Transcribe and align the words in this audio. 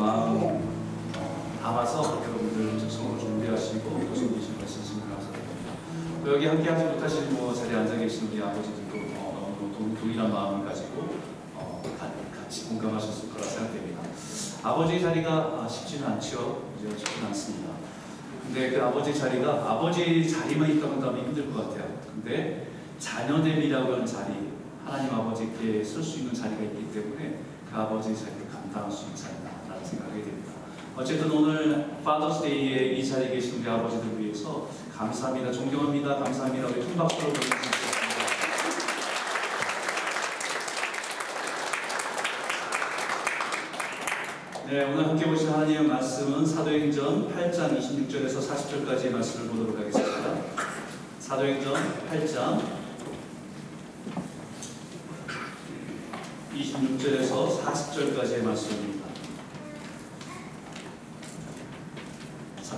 마음 0.00 0.36
어, 1.16 1.58
담아서 1.62 2.22
여러분들 2.24 2.78
적성으로 2.80 3.18
준비하시고 3.18 3.82
또 4.08 4.14
섬기신 4.14 4.56
말씀 4.58 4.80
감사드립니다. 5.10 5.72
또 6.24 6.34
여기 6.34 6.46
함께 6.46 6.70
하지 6.70 6.84
못하신 6.84 7.34
뭐 7.34 7.52
자리에 7.54 7.76
앉아 7.76 7.96
계신 7.96 8.30
우리 8.32 8.42
아버지들도 8.42 8.96
어, 9.18 9.56
너무 9.60 9.72
동- 9.76 9.94
동일한 9.94 10.32
마음을 10.32 10.66
가지고 10.66 11.06
어, 11.54 11.82
가- 11.98 12.10
같이 12.40 12.64
공감하셨을 12.68 13.30
거라 13.30 13.44
생각됩니다. 13.44 14.00
아버지의 14.62 15.02
자리가 15.02 15.30
아, 15.62 15.68
쉽지는 15.68 16.08
않죠. 16.08 16.62
쉽지는 16.96 17.28
않습니다. 17.28 17.70
근데 18.46 18.70
그 18.70 18.82
아버지 18.82 19.14
자리가 19.14 19.70
아버지 19.70 20.28
자리만 20.28 20.70
있다 20.70 20.88
본다면 20.88 21.26
힘들 21.26 21.52
것 21.52 21.68
같아요. 21.68 21.88
근데 22.06 22.68
자녀됨이라고 22.98 23.92
하는 23.92 24.06
자리, 24.06 24.32
하나님 24.84 25.14
아버지께 25.14 25.84
쓸 25.84 26.02
수 26.02 26.20
있는 26.20 26.32
자리가 26.34 26.62
있기 26.62 26.90
때문에 26.92 27.38
그 27.70 27.76
아버지의 27.78 28.16
자리를 28.16 28.48
감당할 28.50 28.90
수 28.90 29.06
있지 29.10 29.24
않나라는 29.26 29.39
생각이 29.90 30.22
됩니다. 30.22 30.52
어쨌든 30.96 31.30
오늘 31.30 31.96
파더스데이에 32.04 32.92
이 32.94 33.08
자리에 33.08 33.30
계신 33.30 33.60
우리 33.60 33.68
아버지들 33.68 34.20
위해서 34.20 34.68
감사합니다. 34.96 35.50
존경합니다. 35.52 36.16
감사합니다. 36.16 36.68
우리 36.68 36.80
큰 36.80 36.96
박수로 36.96 37.32
보내주시겠습니다. 37.32 37.80
네, 44.68 44.84
오늘 44.84 45.08
함께 45.08 45.26
보신 45.26 45.48
하나님의 45.48 45.82
말씀은 45.88 46.46
사도행전 46.46 47.34
8장 47.34 47.76
26절에서 47.76 48.38
40절까지의 48.38 49.10
말씀을 49.10 49.48
보도록 49.48 49.78
하겠습니다. 49.78 50.36
사도행전 51.18 51.74
8장 52.08 52.60
26절에서 56.54 57.62
40절까지의 57.62 58.42
말씀입니다. 58.44 58.99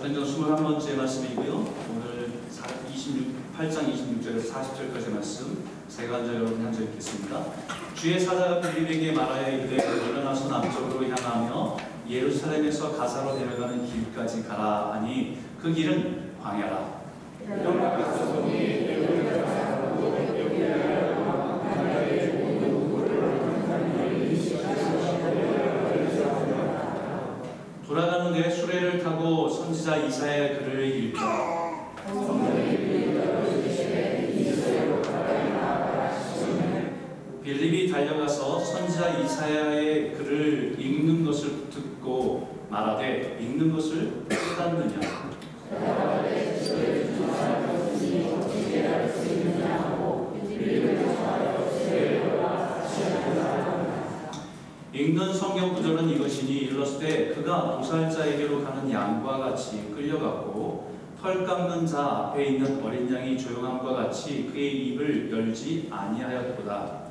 사도행전 0.02 0.24
21번째 0.24 0.96
말씀이고요. 0.96 1.54
오늘 1.54 2.32
26, 2.92 3.56
8장 3.56 3.94
26절에서 3.94 4.50
40절까지의 4.50 5.14
말씀 5.14 5.62
세 5.86 6.08
간절 6.08 6.34
여러분 6.34 6.64
한절 6.64 6.86
읽겠습니다. 6.86 7.44
주의 7.94 8.18
사자가 8.18 8.60
빌립에게 8.60 9.12
말하여 9.12 9.58
이르되 9.58 9.76
일어나서 9.76 10.48
남쪽으로 10.48 11.08
향하며 11.08 11.76
예루살렘에서 12.10 12.96
가사로 12.96 13.38
내려가는 13.38 13.86
길까지 13.86 14.42
가라 14.42 14.94
하니 14.94 15.38
그 15.60 15.72
길은 15.72 16.32
광야라. 16.42 17.02
돌아가는데 27.92 28.48
수레를 28.48 29.02
타고 29.02 29.50
선지자 30.12 30.26
이사야의 30.26 30.58
글을 30.58 30.96
읽다. 30.96 31.72
빌립이 37.42 37.90
달려가서 37.90 38.60
선지자 38.60 39.18
이사야의 39.20 40.12
글을 40.12 40.76
읽는 40.78 41.24
것을 41.24 41.70
듣고 41.70 42.66
말하되 42.68 43.38
읽는 43.40 43.72
것을 43.72 44.24
깨닫느냐 44.28 45.00
읽는 54.94 55.32
성경 55.32 55.74
구절은 55.74 56.10
이것이니 56.10 56.58
일렀을 56.58 57.00
때 57.00 57.34
그가 57.34 57.78
도살자에게로 57.78 58.62
가는 58.62 58.90
양과 58.90 59.38
같이 59.38 59.90
끌려갔고 59.94 60.92
털 61.20 61.46
깎는 61.46 61.86
자 61.86 62.21
앞에 62.32 62.44
있는 62.44 62.82
어린 62.82 63.12
양이 63.14 63.36
조용함과 63.36 63.92
같이 63.92 64.50
그의 64.50 64.88
입을 64.88 65.30
열지 65.30 65.88
아니하였도다. 65.90 67.02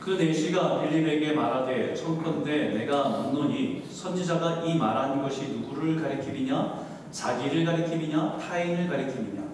그 0.00 0.10
내시가 0.12 0.80
빌립에게 0.80 1.32
말하되 1.34 1.94
청컨대 1.94 2.70
내가 2.70 3.08
묻노니 3.08 3.84
선지자가 3.90 4.62
이 4.64 4.78
말한 4.78 5.20
것이 5.20 5.48
누구를 5.48 6.00
가리키느냐? 6.00 6.86
자기를 7.10 7.64
가리키느냐? 7.66 8.38
타인을 8.38 8.88
가리키느냐 8.88 9.46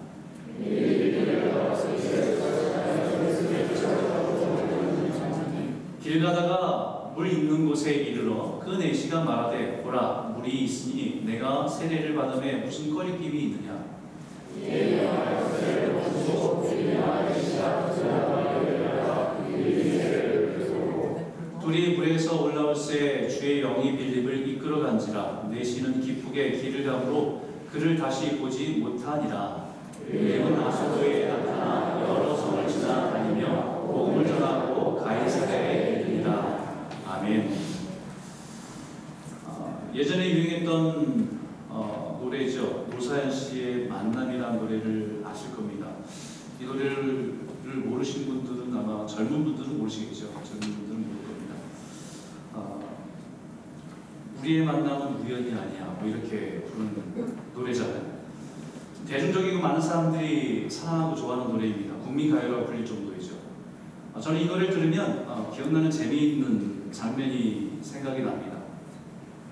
길 6.03 6.21
가다가 6.21 7.13
물 7.15 7.31
있는 7.31 7.65
곳에 7.65 7.93
이르러 7.93 8.59
그 8.59 8.71
내시가 8.71 9.23
말하되 9.23 9.81
보라 9.83 10.33
물이 10.35 10.65
있으니 10.65 11.23
내가 11.25 11.65
세례를 11.65 12.13
받음에 12.13 12.57
무슨 12.57 12.93
거리낌이 12.93 13.43
있느냐? 13.43 13.85
둘이 21.61 21.95
물에서 21.95 22.43
올라올새 22.43 23.29
주의 23.29 23.61
영이 23.61 23.95
빌립을 23.97 24.47
이끌어간지라 24.49 25.47
내시는 25.49 26.01
기쁘게 26.01 26.51
길을 26.51 26.85
가므로 26.85 27.43
그를 27.71 27.97
다시 27.97 28.37
보지 28.37 28.79
못하니라. 28.79 29.69
빌립은 30.11 30.61
아소도에 30.61 31.27
나타나 31.27 32.01
여러 32.01 32.35
성을 32.35 32.67
지나다니며 32.67 33.83
복음을 33.87 34.27
전하고 34.27 34.97
가이사랴에 34.97 36.01
이르니라 36.01 36.77
아멘 37.07 37.57
어, 39.45 39.91
예전에 40.03 40.31
유행했던 40.31 41.29
어, 41.69 42.19
노래죠 42.21 42.87
노사연 42.91 43.31
씨의 43.31 43.87
만남이라는 43.87 44.59
노래를 44.59 45.23
아실 45.25 45.55
겁니다 45.55 45.87
이 46.59 46.65
노래를 46.65 47.39
모르시는 47.85 48.27
분들은 48.27 48.77
아마 48.77 49.05
젊은 49.05 49.45
분들은 49.45 49.77
모르시겠죠 49.77 50.25
젊은 50.43 50.59
분들은 50.59 51.07
모를 51.07 51.23
겁니다 51.23 51.55
어, 52.51 52.97
우리의 54.41 54.65
만남은 54.65 55.21
우연이 55.21 55.53
아니야. 55.53 55.95
뭐 55.97 56.09
이렇게 56.09 56.65
부르는 56.65 57.37
노래잖아요. 57.55 58.23
대중적이고 59.07 59.61
많은 59.61 59.79
사람들이 59.79 60.69
사랑하고 60.69 61.15
좋아하는 61.15 61.53
노래입니다. 61.53 61.95
국민 62.03 62.29
가요라고 62.29 62.65
불릴 62.65 62.85
정도이죠. 62.85 63.35
어, 64.13 64.19
저는 64.19 64.41
이 64.41 64.45
노래를 64.47 64.73
들으면 64.73 65.23
어, 65.29 65.49
기억나는 65.55 65.89
재미있는 65.89 66.91
장면이 66.91 67.79
생각이 67.81 68.21
납니다. 68.21 68.52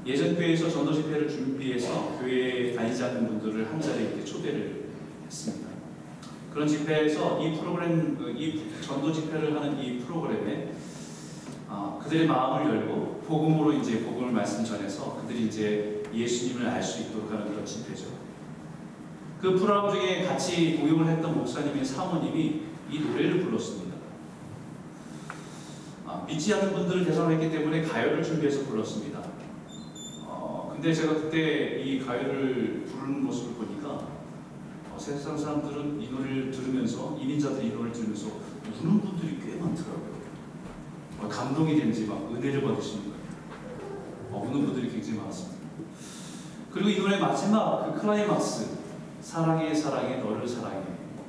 예전 0.06 0.36
교회에서 0.36 0.70
전도 0.70 0.94
집회를 0.94 1.30
준비해서 1.30 2.18
교회에 2.20 2.74
다니지 2.74 3.04
않는 3.04 3.28
분들을 3.28 3.72
한 3.72 3.80
자리에 3.80 4.08
이렇게 4.08 4.26
초대를 4.26 4.86
했습니다. 5.26 5.70
그런 6.52 6.68
집회에서 6.68 7.42
이 7.42 7.58
프로그램, 7.58 8.18
그이 8.18 8.64
전도 8.82 9.14
집회를 9.14 9.56
하는 9.56 9.80
이 9.80 10.00
프로그램에 10.00 10.72
어, 11.68 12.02
그들의 12.04 12.28
마음을 12.28 12.76
열고 12.76 13.22
복음으로 13.28 13.74
이제 13.74 14.02
복음을 14.02 14.32
말씀 14.32 14.66
전해서 14.66 15.22
그들이 15.22 15.46
이제 15.46 16.04
예수님을 16.14 16.68
알 16.68 16.84
수 16.84 17.04
있도록 17.04 17.32
하는 17.32 17.48
그런 17.50 17.66
집회죠. 17.66 18.08
그 19.40 19.56
프로그램 19.56 19.94
중에 19.94 20.24
같이 20.26 20.78
공연을 20.78 21.14
했던 21.14 21.38
목사님의 21.38 21.86
사모님이 21.86 22.62
이 22.92 23.00
노래를 23.00 23.42
불렀습니다. 23.44 23.96
아, 26.06 26.26
믿지 26.28 26.54
않는 26.54 26.74
분들을 26.74 27.06
대상으로 27.06 27.34
했기 27.36 27.50
때문에 27.50 27.84
가요를 27.84 28.22
준비해서 28.22 28.66
불렀습니다. 28.66 29.31
어, 30.82 30.84
근데 30.84 30.92
제가 30.96 31.14
그때 31.14 31.80
이 31.80 32.00
가요를 32.00 32.86
부르는 32.88 33.24
모습을 33.24 33.54
보니까 33.54 33.90
어, 33.90 34.98
세상 34.98 35.38
사람들은 35.38 36.02
이 36.02 36.10
노래를 36.10 36.50
들으면서 36.50 37.16
이민자들이 37.22 37.68
이 37.68 37.70
노래를 37.70 37.92
들으면서 37.92 38.30
우는 38.82 39.00
분들이 39.00 39.38
꽤 39.40 39.58
많더라고요. 39.58 40.12
어, 41.20 41.28
감동이 41.30 41.78
되는지 41.78 42.08
막 42.08 42.28
은혜를 42.34 42.64
받으시는 42.64 43.04
거예요. 43.04 43.18
어, 44.32 44.44
우는 44.50 44.66
분들이 44.66 44.90
굉장히 44.90 45.20
많았습니다. 45.20 45.62
그리고 46.72 46.90
이 46.90 46.98
노래 46.98 47.20
마지막 47.20 47.94
그 47.94 48.02
클라이막스 48.02 48.78
사랑해 49.22 49.76
사랑해 49.76 50.18
너를 50.18 50.48
사랑해 50.48 50.82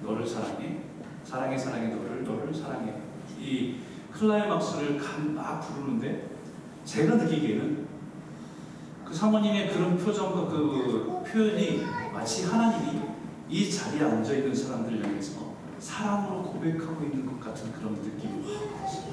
너를 0.03 0.27
사랑해 0.27 0.79
사랑해 1.25 1.59
사랑해 1.59 1.89
너를 1.89 2.25
너를 2.25 2.55
사랑해 2.55 2.95
이 3.39 3.75
클라이막스를 4.13 4.97
감- 4.97 5.35
막 5.35 5.61
부르는데 5.61 6.31
제가 6.87 7.17
느끼기에는 7.17 7.82
그 9.13 9.19
사모님의 9.19 9.71
그런 9.71 9.99
표정과 9.99 10.49
그 10.49 11.23
표현이 11.31 11.83
마치 12.15 12.47
하나님이 12.47 13.03
이 13.47 13.71
자리에 13.71 14.03
앉아 14.05 14.33
있는 14.33 14.55
사람들을 14.55 15.05
향해서 15.05 15.53
사랑으로 15.79 16.43
고백하고 16.45 17.05
있는 17.05 17.27
것 17.27 17.39
같은 17.39 17.71
그런 17.73 17.93
느낌이 17.93 18.43
확 18.43 18.73
받았어요. 18.75 19.13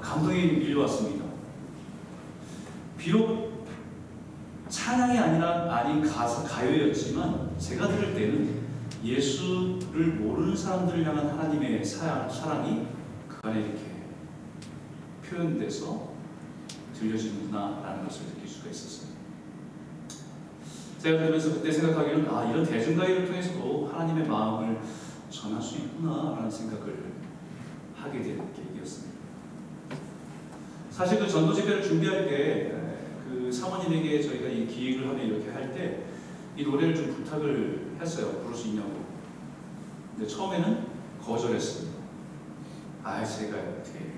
감동이 0.00 0.42
밀려왔습니다. 0.54 1.24
비록 2.98 3.64
찬양이 4.68 5.16
아니라 5.16 5.72
아닌 5.72 6.04
가사 6.04 6.42
가요였지만 6.42 7.56
제가 7.60 7.86
들을 7.86 8.12
때는 8.14 8.64
예수를 9.04 10.14
모르는 10.14 10.56
사람들을 10.56 11.06
향한 11.06 11.28
하나님의 11.28 11.84
사랑, 11.84 12.28
사랑이 12.28 12.88
그 13.28 13.38
안에 13.44 13.60
이렇게 13.60 13.82
표현돼서 15.22 16.13
들려지는구나라는 16.98 18.04
것을 18.04 18.26
느낄 18.26 18.48
수가 18.48 18.70
있었어요. 18.70 19.14
제가 20.98 21.18
들으면서 21.18 21.54
그때 21.54 21.70
생각하기로는 21.70 22.28
아 22.30 22.50
이런 22.50 22.64
대중가요를 22.64 23.26
통해서도 23.26 23.90
하나님의 23.92 24.26
마음을 24.26 24.78
전할 25.28 25.60
수 25.60 25.76
있구나라는 25.76 26.50
생각을 26.50 27.12
하게 27.94 28.22
되는 28.22 28.52
계기였습니다. 28.54 29.14
사실 30.90 31.18
그 31.18 31.28
전도 31.28 31.52
집회를 31.52 31.82
준비할 31.82 32.26
때 32.28 32.80
그 33.28 33.50
사모님에게 33.50 34.22
저희가 34.22 34.48
이 34.48 34.66
기획을 34.66 35.08
하면 35.08 35.26
이렇게 35.26 35.50
할 35.50 35.72
때 35.74 36.04
이 36.56 36.62
노래를 36.62 36.94
좀 36.94 37.12
부탁을 37.16 37.96
했어요. 38.00 38.40
부를 38.42 38.56
수 38.56 38.68
있냐고. 38.68 38.92
근데 40.14 40.24
처음에는 40.24 40.86
거절했습니다. 41.20 41.98
아, 43.02 43.24
제가 43.24 43.56
어떻게. 43.58 44.12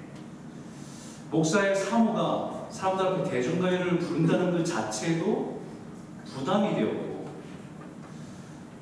목사의 1.30 1.74
사모가 1.74 2.55
사람들 2.70 3.06
앞에 3.06 3.30
대중가요를 3.30 3.98
부른다는 3.98 4.52
그 4.52 4.64
자체도 4.64 5.60
부담이 6.24 6.74
되었고, 6.74 7.26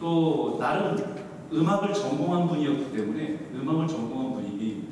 또 0.00 0.56
나름 0.58 1.16
음악을 1.52 1.94
전공한 1.94 2.48
분이었기 2.48 2.96
때문에 2.96 3.50
음악을 3.54 3.86
전공한 3.86 4.34
분이 4.34 4.88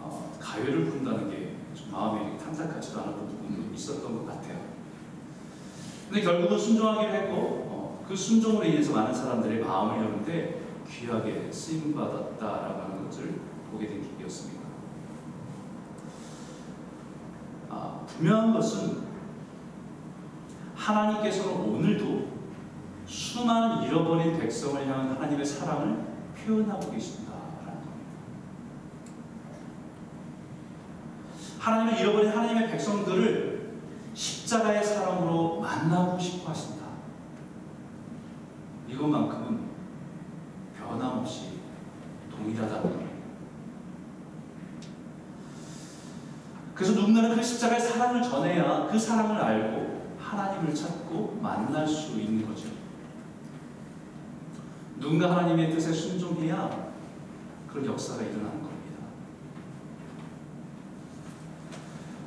어, 0.00 0.36
가요를 0.40 0.84
부른다는 0.86 1.30
게 1.30 1.52
좀 1.74 1.90
마음에 1.90 2.36
탐탁하지도 2.36 3.00
않았던 3.00 3.26
부분도 3.28 3.74
있었던 3.74 4.14
것 4.14 4.26
같아요. 4.26 4.60
근데 6.08 6.22
결국은 6.22 6.58
순종하기로 6.58 7.12
했고 7.12 7.36
어, 7.36 8.04
그 8.06 8.14
순종으로 8.14 8.64
인해서 8.64 8.92
많은 8.92 9.14
사람들의 9.14 9.64
마음을 9.64 10.04
여는데 10.04 10.62
귀하게 10.88 11.50
쓰임 11.50 11.94
받았다라고 11.94 12.82
하는 12.82 13.04
것을 13.06 13.40
보게 13.70 13.88
된 13.88 14.02
계기였습니다. 14.02 14.62
아, 17.70 18.01
분명한 18.16 18.52
것은 18.52 19.02
하나님께서는 20.74 21.52
오늘도 21.52 22.32
수많은 23.06 23.84
잃어버린 23.84 24.38
백성을 24.38 24.86
향한 24.86 25.10
하나님의 25.10 25.44
사랑을 25.44 26.04
표현하고 26.36 26.90
계십니다. 26.90 27.32
하나님을 31.58 32.00
잃어버린 32.00 32.30
하나님의 32.30 32.70
백성들을 32.70 33.72
십자가의 34.14 34.84
사랑으로 34.84 35.60
만나고 35.60 36.18
싶어 36.18 36.50
하신다. 36.50 36.86
이것만큼은 38.88 39.60
변함없이 40.76 41.60
동일하다는 42.30 42.82
겁니다. 42.82 43.12
그래서 46.82 46.98
누군가는 46.98 47.36
그 47.36 47.40
십자가의 47.40 47.80
사랑을 47.80 48.20
전해야 48.20 48.88
그 48.90 48.98
사랑을 48.98 49.40
알고 49.40 50.16
하나님을 50.18 50.74
찾고 50.74 51.38
만날 51.40 51.86
수 51.86 52.18
있는 52.18 52.44
거죠. 52.44 52.66
누군가 54.98 55.30
하나님의 55.30 55.70
뜻에 55.70 55.92
순종해야 55.92 56.92
그런 57.68 57.86
역사가 57.86 58.22
일어나는 58.22 58.62
겁니다. 58.62 58.96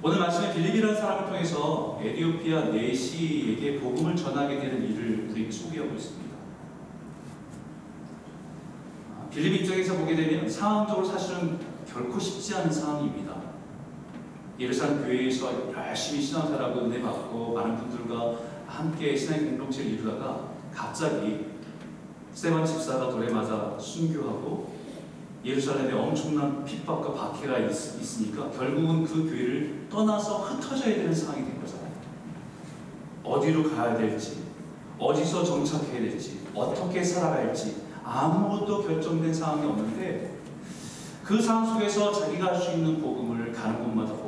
오늘 0.02 0.19
말씀에 0.19 0.54
빌립이라는 0.54 0.96
사람을 0.96 1.25
통해서 1.25 2.00
에디오피아 2.01 2.69
네시에게 2.69 3.81
복음을 3.81 4.16
전하게 4.16 4.60
되는 4.60 4.90
일을 4.90 5.31
우리에게 5.31 5.51
소개하고 5.51 5.96
있습니다. 5.96 6.36
아, 9.18 9.30
빌립 9.30 9.63
입장에서 9.63 9.98
보게 9.98 10.16
되면 10.16 10.50
상황적으로 10.50 11.06
사실은 11.06 11.60
결코 11.86 12.18
쉽지 12.18 12.56
않은 12.56 12.72
상황입니다. 12.72 13.55
예루살렘 14.57 15.04
교회에서 15.04 15.74
열심히 15.74 16.22
신앙생활하고 16.22 16.81
은혜 16.81 17.02
받고 17.02 17.54
많은 17.54 17.78
분들과 17.78 18.36
함께 18.66 19.16
신앙 19.16 19.46
공동체를 19.46 19.92
이루다가 19.92 20.50
갑자기 20.74 21.48
스테반 22.34 22.66
집사가 22.66 23.10
돌에 23.10 23.31
맞아 23.31 23.78
순교하고 23.78 24.75
예루살렘에 25.44 25.94
엄청난 25.94 26.66
핍박과 26.66 27.13
박해가 27.13 27.60
있, 27.60 27.72
으니까 28.19 28.50
결국은 28.50 29.04
그 29.04 29.30
교회를 29.30 29.88
떠나서 29.90 30.40
흩어져야 30.40 30.96
되는 30.96 31.13
상황이 31.13 31.46
된 31.46 31.62
거잖아요. 31.62 31.92
어디로 33.24 33.69
가야 33.69 33.96
될지, 33.98 34.44
어디서 34.98 35.44
정착해야 35.44 36.01
될지, 36.01 36.40
어떻게 36.56 37.04
살아갈지 37.04 37.84
아무것도 38.04 38.84
결정된 38.84 39.34
상황이 39.34 39.66
없는데 39.66 40.36
그 41.24 41.42
상황 41.42 41.74
속에서 41.74 42.12
자기가 42.12 42.48
할 42.48 42.56
수 42.60 42.72
있는 42.72 43.01
복음을 43.01 43.51
가는 43.51 43.84
곳마다. 43.84 44.25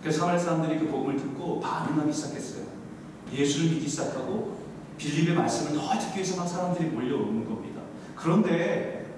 그래서 0.00 0.20
사마리 0.20 0.40
사람들이 0.40 0.78
그 0.78 0.88
복음을 0.88 1.16
듣고 1.16 1.60
반응하기 1.60 2.12
시작했어요. 2.12 2.64
예수를 3.32 3.70
믿기 3.70 3.88
시작하고 3.88 4.60
빌립의 4.96 5.34
말씀을 5.34 5.78
더 5.78 5.98
듣기 5.98 6.16
위해서 6.16 6.36
막 6.36 6.46
사람들이 6.46 6.88
몰려오는 6.88 7.44
겁니다. 7.44 7.82
그런데 8.16 9.14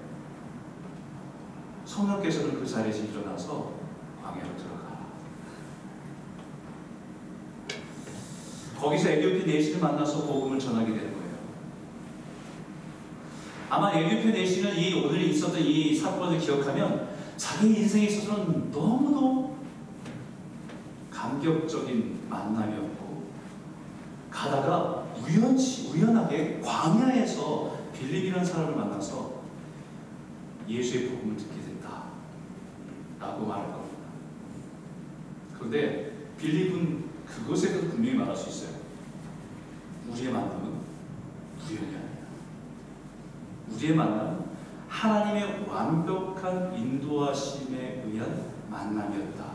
성령께서는 1.85 2.59
그 2.59 2.65
자리에서 2.65 3.03
일어나서 3.03 3.73
광야로 4.23 4.55
들어가. 4.55 4.83
거기서 8.79 9.09
에디오피 9.09 9.45
내시를 9.45 9.79
만나서 9.79 10.25
복음을 10.25 10.59
전하게 10.59 10.87
되는 10.87 11.13
거예요. 11.13 11.33
아마 13.69 13.93
에디오피 13.93 14.31
내시는 14.31 14.77
이 14.77 15.03
오늘 15.03 15.21
있었던 15.21 15.59
이 15.61 15.95
사건을 15.95 16.39
기억하면 16.39 17.09
자기 17.37 17.67
인생에 17.67 18.05
있어서는 18.05 18.71
너무도 18.71 19.52
감격적인 21.33 22.27
만남이었고 22.29 23.23
가다가 24.29 25.05
우연치 25.21 25.91
우연하게 25.91 26.61
광야에서 26.61 27.77
빌립이라는 27.93 28.45
사람을 28.45 28.75
만나서 28.75 29.43
예수의 30.67 31.09
복음을 31.09 31.37
듣게 31.37 31.61
된다. 31.61 32.03
라고 33.19 33.45
말할 33.45 33.71
겁니다. 33.71 33.97
그런데 35.55 36.29
빌립은 36.37 37.03
그것에도 37.25 37.89
분명히 37.89 38.17
말할 38.17 38.35
수 38.35 38.49
있어요. 38.49 38.77
우리의 40.09 40.31
만남은 40.31 40.73
우연이 41.69 41.87
아니야. 41.87 41.99
우리의 43.71 43.95
만남은 43.95 44.43
하나님의 44.89 45.65
완벽한 45.67 46.73
인도하심에 46.77 48.03
의한 48.07 48.51
만남이었다. 48.69 49.52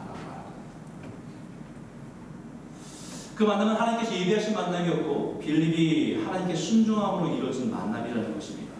그 3.38 3.44
만남은 3.44 3.76
하나님께서 3.76 4.18
예비하신 4.18 4.52
만남이었고 4.52 5.38
빌립이 5.38 6.24
하나님께 6.24 6.56
순종함으로 6.56 7.36
이루어진 7.36 7.70
만남이라는 7.70 8.34
것입니다. 8.34 8.72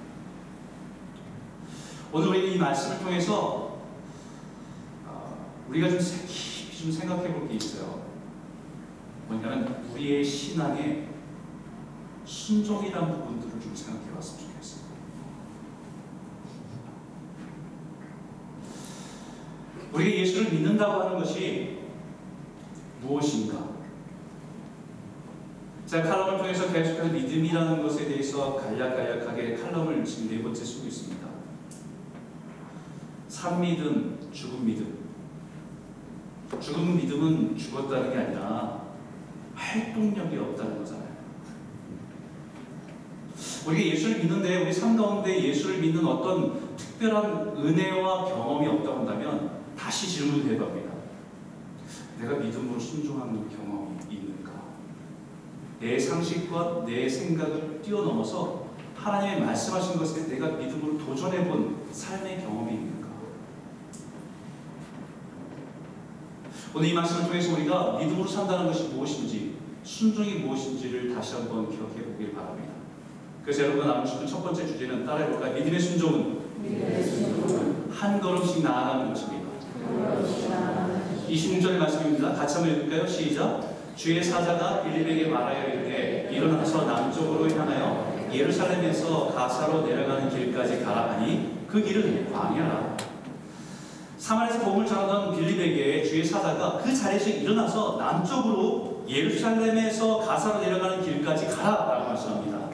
오늘 2.12 2.28
우리는 2.30 2.54
이 2.54 2.58
말씀을 2.58 2.98
통해서 2.98 3.78
어, 5.06 5.46
우리가 5.68 5.88
좀 5.88 6.00
깊이 6.00 6.76
좀 6.76 6.90
생각해 6.90 7.32
볼 7.32 7.46
게 7.48 7.54
있어요. 7.54 8.02
뭐냐면 9.28 9.88
우리의 9.92 10.24
신앙의 10.24 11.06
순종이라는 12.24 13.12
부분들을 13.12 13.60
좀 13.60 13.76
생각해 13.76 14.10
봤으면 14.12 14.40
좋겠어요. 14.40 14.82
우리가 19.92 20.18
예수를 20.18 20.50
믿는다고 20.50 21.00
하는 21.00 21.18
것이 21.20 21.78
무엇인가? 23.00 23.77
제가 25.88 26.02
칼럼을 26.02 26.36
통해서 26.36 26.70
계속해서 26.70 27.14
믿음이라는 27.14 27.82
것에 27.82 28.08
대해서 28.08 28.56
간략간략하게 28.56 29.56
칼럼을 29.56 30.04
지금 30.04 30.28
네 30.28 30.42
번째 30.42 30.62
쓰고 30.62 30.86
있습니다. 30.86 31.26
산 33.26 33.58
믿음, 33.62 34.18
죽은 34.30 34.66
믿음. 34.66 34.98
죽은 36.60 36.94
믿음은 36.94 37.56
죽었다는 37.56 38.10
게 38.10 38.18
아니라 38.18 38.82
활동력이 39.54 40.36
없다는 40.36 40.78
거잖아요. 40.78 41.08
우리가 43.66 43.82
예수를 43.82 44.18
믿는데 44.18 44.64
우리 44.64 44.72
삶 44.72 44.94
가운데 44.94 45.42
예수를 45.42 45.78
믿는 45.78 46.06
어떤 46.06 46.76
특별한 46.76 47.56
은혜와 47.56 48.26
경험이 48.26 48.66
없다고 48.68 48.98
한다면 48.98 49.62
다시 49.74 50.06
질문을 50.06 50.54
해봅니다. 50.54 50.92
내가 52.20 52.34
믿음으로 52.36 52.78
순종하는 52.78 53.48
경험이 53.48 53.96
있는가? 54.10 54.27
내 55.80 55.98
상식과 55.98 56.84
내 56.86 57.08
생각을 57.08 57.80
뛰어넘어서 57.82 58.66
하나님의 58.96 59.40
말씀하신 59.42 59.96
것에 59.96 60.26
내가 60.26 60.48
믿음으로 60.48 60.98
도전해 60.98 61.46
본 61.48 61.76
삶의 61.92 62.42
경험이 62.42 62.72
있는가? 62.72 63.08
오늘 66.74 66.88
이 66.88 66.92
말씀을 66.94 67.26
통해서 67.26 67.54
우리가 67.54 67.98
믿음으로 67.98 68.26
산다는 68.26 68.66
것이 68.66 68.88
무엇인지, 68.88 69.54
순종이 69.84 70.34
무엇인지를 70.34 71.14
다시 71.14 71.34
한번 71.36 71.70
기억해 71.70 72.04
보길 72.04 72.34
바랍니다. 72.34 72.72
그래서 73.44 73.62
여러분 73.64 74.04
싶은 74.04 74.26
첫 74.26 74.42
번째 74.42 74.66
주제는 74.66 75.06
따라해볼까요? 75.06 75.54
믿음의 75.54 75.80
순종은 75.80 76.38
한 77.90 78.20
걸음씩 78.20 78.62
나아가는 78.62 79.08
것입니다. 79.08 79.48
26절의 81.28 81.78
말씀입니다. 81.78 82.32
같이 82.34 82.56
한번 82.56 82.74
읽을까요? 82.74 83.06
시작. 83.06 83.77
주의 83.98 84.22
사자가 84.22 84.84
빌립에게 84.84 85.26
말하여 85.26 85.70
이르되 85.70 86.28
일어나서 86.30 86.84
남쪽으로 86.84 87.50
향하여 87.50 88.28
예루살렘에서 88.32 89.34
가사로 89.34 89.84
내려가는 89.84 90.30
길까지 90.30 90.84
가라 90.84 91.14
하니 91.14 91.64
그 91.66 91.82
길은 91.82 92.32
광야라. 92.32 92.96
사마리아에서 94.16 94.64
복음을 94.64 94.86
전하던 94.86 95.34
빌립에게 95.34 96.04
주의 96.04 96.24
사자가 96.24 96.78
그 96.78 96.94
자리에서 96.94 97.28
일어나서 97.28 97.96
남쪽으로 97.96 99.04
예루살렘에서 99.08 100.18
가사로 100.18 100.60
내려가는 100.60 101.02
길까지 101.02 101.48
가라라고 101.48 102.10
말씀합니다. 102.10 102.68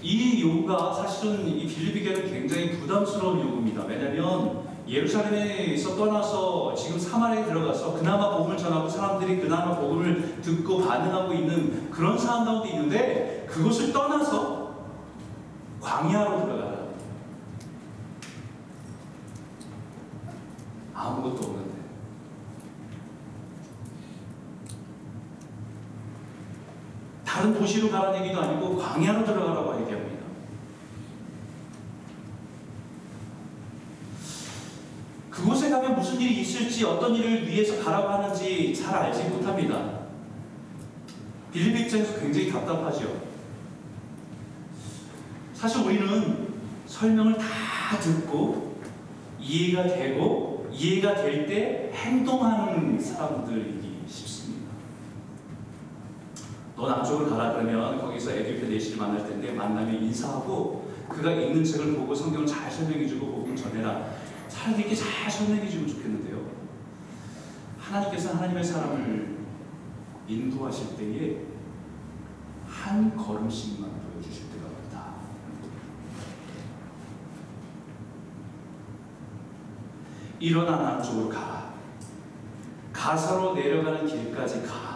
이 0.00 0.42
요구가 0.42 0.94
사실은 0.94 1.46
이 1.46 1.66
빌립에게는 1.66 2.30
굉장히 2.32 2.70
부담스러운 2.78 3.40
요구입니다. 3.40 3.84
왜냐하면 3.84 4.61
예루살렘에서 4.86 5.96
떠나서 5.96 6.74
지금 6.74 6.98
사마리아에 6.98 7.44
들어가서 7.44 7.94
그나마 7.94 8.36
복음을 8.36 8.56
전하고 8.56 8.88
사람들이 8.88 9.40
그나마 9.40 9.76
복음을 9.76 10.40
듣고 10.42 10.84
반응하고 10.84 11.32
있는 11.32 11.90
그런 11.90 12.18
상황 12.18 12.44
가운데 12.44 12.70
있는데 12.70 13.46
그것을 13.48 13.92
떠나서 13.92 14.74
광야로 15.80 16.44
들어가라. 16.44 16.72
아무것도 20.94 21.44
없는데. 21.44 21.72
다른 27.24 27.54
도시로 27.54 27.90
가라는 27.90 28.24
얘기도 28.24 28.40
아니고 28.40 28.76
광야로 28.76 29.24
들어가라고 29.24 29.80
얘기합니다. 29.80 30.11
그곳에 35.32 35.70
가면 35.70 35.96
무슨 35.96 36.20
일이 36.20 36.42
있을지 36.42 36.84
어떤 36.84 37.14
일을 37.14 37.48
위해서 37.48 37.82
가라고 37.82 38.08
하는지 38.08 38.74
잘 38.74 38.94
알지 38.96 39.30
못합니다. 39.30 40.02
빌립 41.50 41.74
입장에서 41.80 42.20
굉장히 42.20 42.52
답답하죠. 42.52 43.22
사실 45.54 45.86
우리는 45.86 46.48
설명을 46.86 47.38
다 47.38 47.98
듣고 47.98 48.76
이해가 49.40 49.84
되고 49.84 50.68
이해가 50.70 51.14
될 51.14 51.46
때 51.46 51.90
행동하는 51.94 53.00
사람들이기 53.00 54.02
쉽습니다. 54.06 54.72
너 56.76 56.88
남쪽으로 56.88 57.30
가라 57.30 57.54
그러면 57.54 57.98
거기서 58.00 58.32
에듀페 58.32 58.68
내시를 58.68 58.98
만날 58.98 59.26
텐데 59.26 59.52
만나면 59.52 59.94
인사하고 60.02 60.92
그가 61.08 61.32
읽는 61.32 61.64
책을 61.64 61.96
보고 61.96 62.14
성경을 62.14 62.46
잘 62.46 62.70
설명해주고 62.70 63.26
복음 63.26 63.56
전해라. 63.56 64.21
차라리 64.52 64.80
이렇게 64.80 64.94
잘 64.94 65.30
설명해 65.30 65.68
주면 65.68 65.88
좋겠는데요. 65.88 66.52
하나님께서 67.78 68.34
하나님의 68.34 68.62
사람을 68.62 69.38
인도하실 70.28 70.96
때에 70.96 71.46
한 72.68 73.16
걸음씩만 73.16 73.90
보여주실 73.90 74.50
때가 74.50 74.66
없다. 74.66 75.14
일어나 80.38 80.76
남쪽으로 80.76 81.28
가라. 81.28 81.72
가사로 82.92 83.54
내려가는 83.54 84.06
길까지 84.06 84.62
가. 84.62 84.91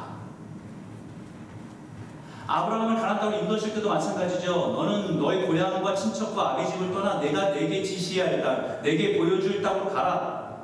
아브라함을 2.46 2.96
가난 2.96 3.18
땅으로 3.18 3.38
인도하실 3.38 3.74
때도 3.74 3.88
마찬가지죠. 3.88 4.72
너는 4.72 5.18
너의 5.18 5.46
고향과 5.46 5.94
친척과 5.94 6.52
아비 6.52 6.66
집을 6.68 6.92
떠나 6.92 7.18
내가 7.18 7.50
내게 7.50 7.82
지시할 7.82 8.42
땅, 8.42 8.82
내게 8.82 9.18
보여줄 9.18 9.60
땅으로 9.60 9.90
가라. 9.90 10.56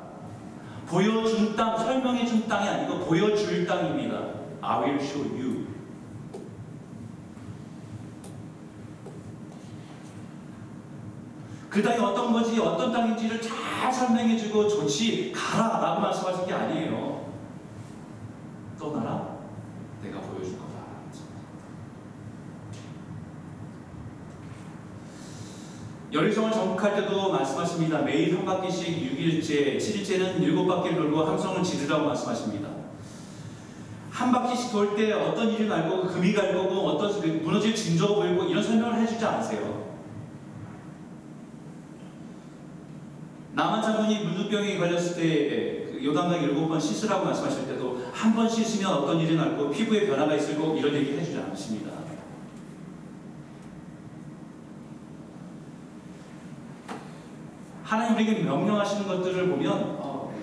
보여준 0.87 1.55
땅, 1.55 1.77
설명해 1.77 2.25
준 2.25 2.47
땅이 2.47 2.69
아니고 2.69 2.99
보여줄 3.05 3.65
땅입니다. 3.65 4.17
I 4.61 4.81
will 4.81 5.01
show 5.01 5.27
you. 5.37 5.67
그 11.69 11.81
땅이 11.81 11.99
어떤 11.99 12.31
거지, 12.31 12.59
어떤 12.59 12.93
땅인지를 12.93 13.41
잘 13.41 13.91
설명해 13.91 14.37
주고 14.37 14.67
좋지, 14.69 15.33
가라 15.35 15.79
라고 15.79 16.01
말씀하신 16.01 16.45
게 16.45 16.53
아니에요. 16.53 17.25
떠나라. 18.79 19.37
내가 20.03 20.19
보여줄 20.19 20.57
거다. 20.59 20.72
열의성을 26.13 26.51
정복할 26.51 26.95
때도 26.95 27.31
말씀하십니다. 27.31 28.01
매일 28.01 28.37
한 28.37 28.45
바퀴씩 28.45 29.17
6일째, 29.17 29.77
7일째는 29.77 30.39
7바퀴를 30.39 30.95
돌고 30.95 31.23
함성을 31.23 31.63
지르라고 31.63 32.05
말씀하십니다. 32.05 32.69
한 34.11 34.31
바퀴씩 34.31 34.71
돌 34.71 34.95
때 34.95 35.11
어떤 35.11 35.49
일이 35.51 35.67
날 35.67 35.89
거고 35.89 36.07
금이 36.07 36.33
갈 36.33 36.53
거고 36.53 36.87
어떤 36.87 37.41
무너질 37.41 37.73
징조가 37.73 38.13
보이고 38.15 38.43
이런 38.43 38.61
설명을 38.61 39.01
해주지 39.01 39.25
않으세요. 39.25 39.91
남한 43.53 43.81
장군이 43.81 44.23
문두병에 44.23 44.77
걸렸을 44.77 45.15
때 45.15 46.03
요단강 46.03 46.43
일곱 46.43 46.67
번 46.67 46.79
씻으라고 46.79 47.25
말씀하실 47.25 47.67
때도 47.67 48.03
한 48.13 48.35
번 48.35 48.47
씻으면 48.47 48.91
어떤 48.91 49.19
일이 49.19 49.35
날 49.35 49.57
거고 49.57 49.71
피부에 49.71 50.07
변화가 50.07 50.35
있을 50.35 50.57
거고 50.59 50.77
이런 50.77 50.93
얘기 50.93 51.13
해주지 51.17 51.37
않으십니다. 51.37 51.91
우리에게 58.13 58.43
명령하시는 58.43 59.07
것들을 59.07 59.49
보면 59.49 59.97
어, 59.99 60.33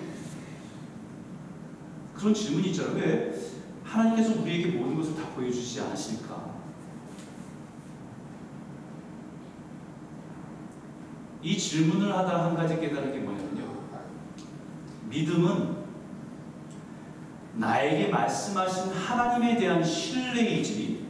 그런 2.15 2.33
질문이 2.33 2.69
있잖아요. 2.69 2.95
왜 2.95 3.33
하나님께서 3.83 4.41
우리에게 4.41 4.77
모든 4.77 4.97
것을 4.97 5.15
다 5.15 5.27
보여주시지 5.35 5.81
않으실까? 5.81 6.51
이 11.43 11.57
질문을 11.57 12.15
하다 12.15 12.45
한 12.45 12.55
가지 12.55 12.79
깨달은 12.79 13.11
게 13.11 13.19
뭐냐면요. 13.19 13.81
믿음은 15.09 15.81
나에게 17.55 18.07
말씀하신 18.09 18.93
하나님에 18.93 19.57
대한 19.57 19.83
신뢰이지 19.83 21.05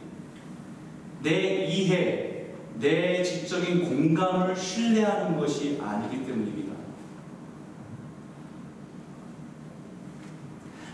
내 1.22 1.66
이해, 1.66 2.21
내 2.78 3.22
지적인 3.22 3.84
공감을 3.84 4.56
신뢰하는 4.56 5.38
것이 5.38 5.80
아니기 5.82 6.24
때문입니다. 6.26 6.72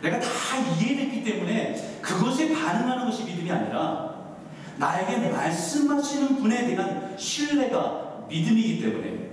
내가 0.03 0.21
다 0.21 0.29
이해됐기 0.59 1.25
때문에 1.25 2.01
그것에 2.01 2.55
반응하는 2.55 3.05
것이 3.05 3.25
믿음이 3.25 3.51
아니라 3.51 4.09
나에게 4.79 5.31
말씀하시는 5.31 6.37
분에 6.37 6.67
대한 6.67 7.17
신뢰가 7.19 8.27
믿음이기 8.29 8.81
때문에 8.81 9.31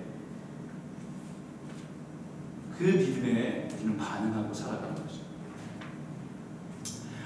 그 2.77 2.83
믿음에 2.83 3.67
우리는 3.77 3.97
반응하고 3.97 4.53
살아가는 4.53 4.95
거죠. 4.95 5.19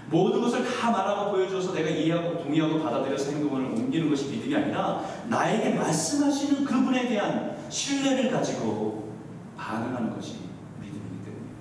모든 0.09 0.41
것을 0.41 0.63
다 0.89 0.91
말하고 0.91 1.31
보여줘서 1.31 1.73
내가 1.73 1.89
이해하고 1.89 2.43
동의하고 2.43 2.81
받아들여서 2.81 3.31
행동을 3.31 3.65
옮기는 3.65 4.09
것이 4.09 4.29
믿음이 4.29 4.55
아니라 4.55 5.03
나에게 5.27 5.75
말씀하시는 5.75 6.65
그분에 6.65 7.07
대한 7.07 7.55
신뢰를 7.69 8.31
가지고 8.31 9.13
반응하는 9.55 10.15
것이 10.15 10.39
믿음이기 10.79 11.23
때문입니다. 11.23 11.59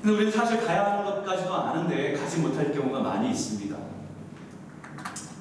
근데 0.00 0.16
우리는 0.16 0.30
사실 0.30 0.64
가야 0.64 0.84
하는 0.84 1.04
것까지도 1.04 1.52
아는데 1.52 2.12
가지 2.12 2.38
못할 2.38 2.72
경우가 2.72 3.00
많이 3.00 3.30
있습니다. 3.30 3.76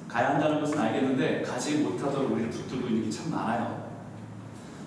가야 0.07 0.29
한다는 0.31 0.62
것은 0.62 0.79
알겠는데 0.79 1.43
가지 1.43 1.79
못하도록 1.79 2.31
우리를 2.31 2.50
붙들고 2.50 2.88
있는 2.88 3.03
게 3.03 3.12
참 3.15 3.29
많아요. 3.31 3.85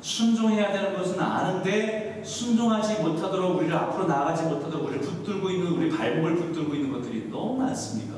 순종해야 0.01 0.73
되는 0.73 0.97
것은 0.97 1.21
아는데 1.21 2.08
순종하지 2.25 3.03
못하도록 3.03 3.57
우리를 3.57 3.75
앞으로 3.75 4.07
나아가지 4.07 4.45
못하도록 4.45 4.87
우리를 4.87 5.01
붙들고 5.01 5.51
있는 5.51 5.73
우리 5.73 5.91
발목을 5.91 6.37
붙들고 6.37 6.75
있는 6.75 6.93
것들이 6.93 7.29
너무 7.31 7.59
많습니다. 7.59 8.17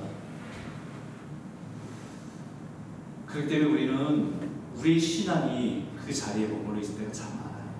그렇기 3.27 3.49
때문에 3.49 3.71
우리는 3.71 4.35
우리의 4.77 4.99
신앙이 4.99 5.85
그 6.05 6.13
자리에 6.13 6.49
머물러 6.49 6.81
있을 6.81 6.99
때가 6.99 7.13
참 7.13 7.29
많아요. 7.37 7.71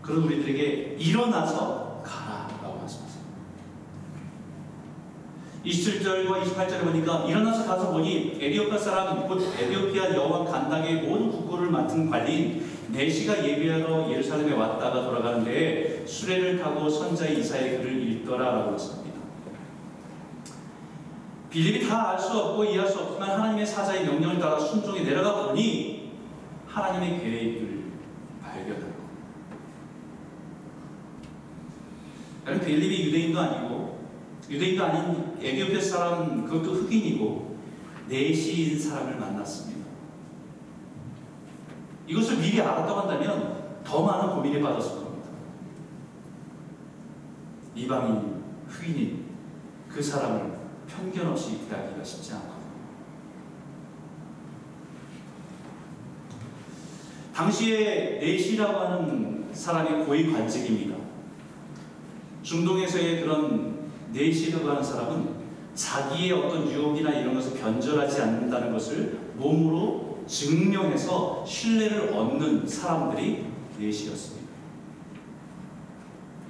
그런 0.00 0.22
우리들에게 0.24 0.96
일어나서 0.98 2.02
가라 2.04 2.48
라고 2.62 2.78
말씀하세요. 2.78 3.24
27절과 5.64 6.42
28절에 6.42 6.84
보니까 6.84 7.24
일어나서 7.24 7.66
가서 7.66 7.90
보니 7.90 8.38
에디오피아 8.40 8.78
사람 8.78 9.26
곧 9.26 9.40
에디오피아 9.58 10.14
여왕 10.14 10.44
간당의 10.44 11.02
모든 11.02 11.30
국고를 11.30 11.70
맡은 11.70 12.10
관리인 12.10 12.73
네시가 12.88 13.46
예비하러 13.46 14.10
예루살렘에 14.10 14.52
왔다가 14.52 15.04
돌아가는데 15.04 16.04
수레를 16.06 16.58
타고 16.58 16.88
선자 16.88 17.26
이사의 17.26 17.78
글을 17.78 18.02
읽더라라고 18.12 18.74
했습니다. 18.74 19.04
빌립이 21.50 21.86
다 21.88 22.10
알 22.10 22.18
수 22.18 22.36
없고 22.36 22.64
이해할 22.64 22.88
수 22.88 22.98
없지만 22.98 23.30
하나님의 23.30 23.64
사자의 23.66 24.04
명령을 24.06 24.38
따라 24.40 24.58
순종해 24.58 25.02
내려가 25.04 25.46
보니 25.46 26.12
하나님의 26.66 27.20
계획을 27.20 27.84
발견하고 28.42 28.94
여러분 32.46 32.66
빌립이 32.66 33.06
유대인도 33.06 33.40
아니고 33.40 34.00
유대인도 34.50 34.84
아닌 34.84 35.36
에디오피아 35.40 35.80
사람 35.80 36.44
그것도 36.44 36.72
흑인이고 36.74 37.56
내시인 38.08 38.78
사람을 38.78 39.16
만났습니다. 39.16 39.73
이것을 42.06 42.38
미리 42.38 42.60
알았다고 42.60 43.00
한다면 43.00 43.80
더 43.84 44.02
많은 44.02 44.34
고민에 44.34 44.60
빠졌을 44.60 44.96
겁니다. 44.96 45.28
이방인, 47.74 48.42
흑인인 48.68 49.24
그 49.88 50.02
사람을 50.02 50.54
편견 50.86 51.28
없이 51.28 51.58
기다리기가 51.58 52.04
쉽지 52.04 52.34
않거든요. 52.34 52.54
당시에 57.34 58.18
내시라고 58.20 58.78
하는 58.78 59.48
사람이 59.52 60.04
고위 60.04 60.30
관직입니다. 60.30 60.96
중동에서의 62.42 63.22
그런 63.22 63.88
내시라고 64.12 64.68
하는 64.68 64.82
사람은 64.82 65.34
자기의 65.74 66.32
어떤 66.32 66.70
유혹이나 66.70 67.10
이런 67.10 67.34
것을 67.34 67.58
변절하지 67.58 68.22
않는다는 68.22 68.72
것을 68.72 69.18
몸으로 69.34 70.03
증명해서 70.26 71.44
신뢰를 71.46 72.12
얻는 72.12 72.66
사람들이 72.66 73.46
내시였습니다. 73.78 74.48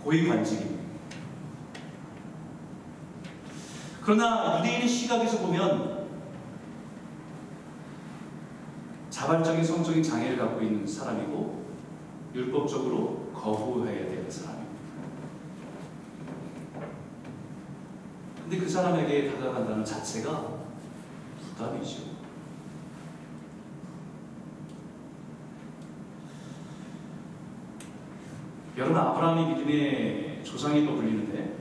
고위 0.02 0.28
관직입니다. 0.28 0.84
그러나 4.02 4.58
유대인의 4.58 4.86
시각에서 4.86 5.38
보면 5.38 6.04
자발적인 9.08 9.64
성적인 9.64 10.02
장애를 10.02 10.36
갖고 10.36 10.60
있는 10.60 10.86
사람이고 10.86 11.64
율법적으로 12.34 13.30
거부해야 13.32 14.06
되는 14.06 14.30
사람입니다. 14.30 14.74
근데 18.42 18.58
그 18.58 18.68
사람에게 18.68 19.32
다가간다는 19.32 19.84
자체가 19.84 20.58
부담이죠. 21.40 22.13
여러분 28.76 28.96
아브라함이 28.96 29.54
믿음의 29.54 30.42
조상이라고 30.42 30.96
불리는데 30.96 31.58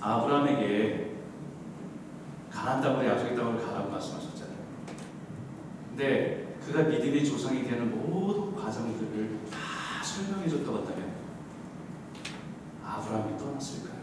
아브라함에게 0.00 1.12
가난 2.50 2.80
땅으로 2.80 3.06
약속의 3.06 3.36
땅으로 3.36 3.64
가라고 3.64 3.90
말씀하셨잖아요. 3.90 4.56
근데 5.90 6.56
그가 6.64 6.82
믿음의 6.82 7.24
조상이 7.24 7.62
되는 7.62 7.88
모든 7.90 8.56
과정들을 8.60 9.38
다 9.50 10.02
설명해 10.02 10.48
줬다고 10.48 10.78
한다면 10.78 11.12
아브라함이 12.84 13.38
떠났을까요? 13.38 13.94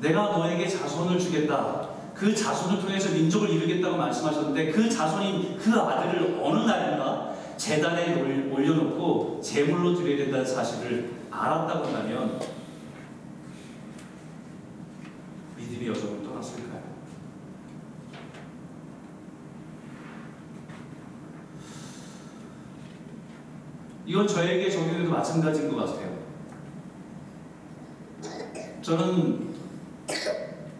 내가 0.00 0.22
너에게 0.22 0.66
자손을 0.66 1.20
주겠다. 1.20 1.88
그 2.14 2.34
자손을 2.34 2.80
통해서 2.80 3.14
민족을 3.14 3.50
이루겠다고 3.50 3.96
말씀하셨는데 3.96 4.72
그 4.72 4.90
자손이 4.90 5.56
그 5.60 5.72
아들을 5.72 6.40
어느 6.42 6.64
날인가 6.66 7.27
재단에 7.58 8.22
올려놓고 8.52 9.40
제물로 9.42 9.94
드려야 9.94 10.16
된다는 10.16 10.46
사실을 10.46 11.18
알았다고 11.28 11.86
한다면 11.86 12.40
믿음의 15.56 15.88
여정을 15.88 16.22
떠났을까요? 16.22 16.78
이건 24.06 24.26
저에게 24.26 24.70
적용해도 24.70 25.10
마찬가지인 25.10 25.68
것 25.70 25.84
같아요. 25.84 26.16
저는 28.80 29.54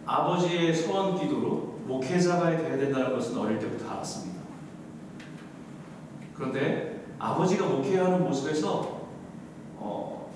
아버지의 0.05 0.73
소원 0.73 1.19
기도로 1.19 1.81
목회자가 1.85 2.49
되어야 2.49 2.77
된다는 2.77 3.11
것은 3.11 3.37
어릴 3.37 3.59
때부터 3.59 3.87
알았습니다. 3.91 4.38
그런데 6.39 7.05
아버지가 7.19 7.65
목회하는 7.67 8.23
모습에서 8.23 9.09
어, 9.75 10.33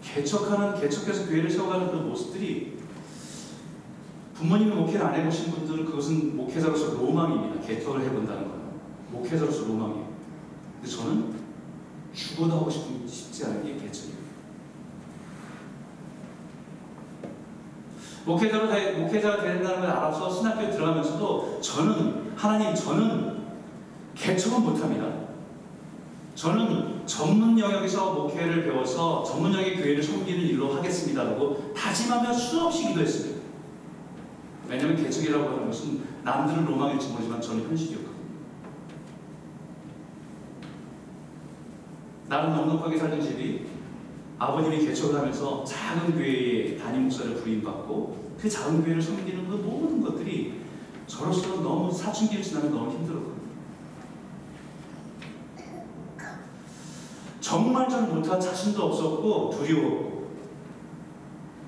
개척하는 0.00 0.80
개척해서 0.80 1.26
교회를 1.26 1.50
세워가는 1.50 1.90
그 1.90 1.96
모습들이 1.96 2.78
부모님이 4.34 4.72
목회를 4.72 5.04
안 5.04 5.14
해보신 5.16 5.50
분들은 5.50 5.86
그것은 5.86 6.36
목회자로서 6.36 6.94
로망입니다. 6.94 7.66
개척을 7.66 8.02
해본다는 8.02 8.48
거예요. 8.48 8.72
목회자로서 9.10 9.66
로망이에요. 9.66 10.08
근데 10.80 10.96
저는 10.96 11.34
죽어도 12.12 12.54
하고 12.54 12.70
싶은, 12.70 13.06
싶지 13.08 13.44
않은 13.46 13.64
게 13.64 13.84
개척이에요. 13.84 14.14
목회자로 18.26 18.68
되, 18.68 18.92
목회자가 18.92 19.42
된다는 19.42 19.80
걸 19.80 19.90
알아서 19.90 20.30
신학교에 20.30 20.70
들어가면서도 20.70 21.60
저는 21.60 22.32
하나님 22.36 22.74
저는 22.74 23.33
개척은 24.14 24.62
못합니다. 24.62 25.24
저는 26.34 27.06
전문 27.06 27.58
영역에서 27.58 28.12
목회를 28.12 28.64
배워서 28.64 29.22
전문 29.22 29.52
영역의 29.52 29.76
교회를 29.76 30.02
섬기는 30.02 30.40
일로 30.40 30.74
하겠습니다라고 30.74 31.72
다짐하며 31.74 32.32
수없이 32.32 32.88
기도했습니다. 32.88 33.40
왜냐하면 34.68 34.96
개척이라고 34.96 35.44
하는 35.44 35.66
것은 35.66 36.02
남들은 36.24 36.64
로망일지 36.64 37.08
모르지만 37.08 37.40
저는 37.40 37.68
현실이었거든요. 37.68 38.14
나는 42.28 42.56
넉넉하게 42.56 42.98
살던 42.98 43.20
집이 43.20 43.66
아버님이 44.38 44.86
개척을 44.86 45.20
하면서 45.20 45.62
작은 45.64 46.14
교회에 46.14 46.76
담임 46.76 47.02
목사를 47.04 47.34
부임받고 47.36 48.34
그 48.40 48.48
작은 48.48 48.82
교회를 48.82 49.00
섬기는 49.00 49.48
그 49.48 49.54
모든 49.56 50.02
것들이 50.02 50.64
저로서는 51.06 51.62
너무 51.62 51.92
사춘기를 51.92 52.42
지나면 52.42 52.72
너무 52.72 52.90
힘들었거든요. 52.90 53.34
정말 57.40 57.88
저는 57.88 58.08
못한 58.24 58.40
자신도 58.40 58.82
없었고 58.82 59.50
두려웠고 59.50 60.30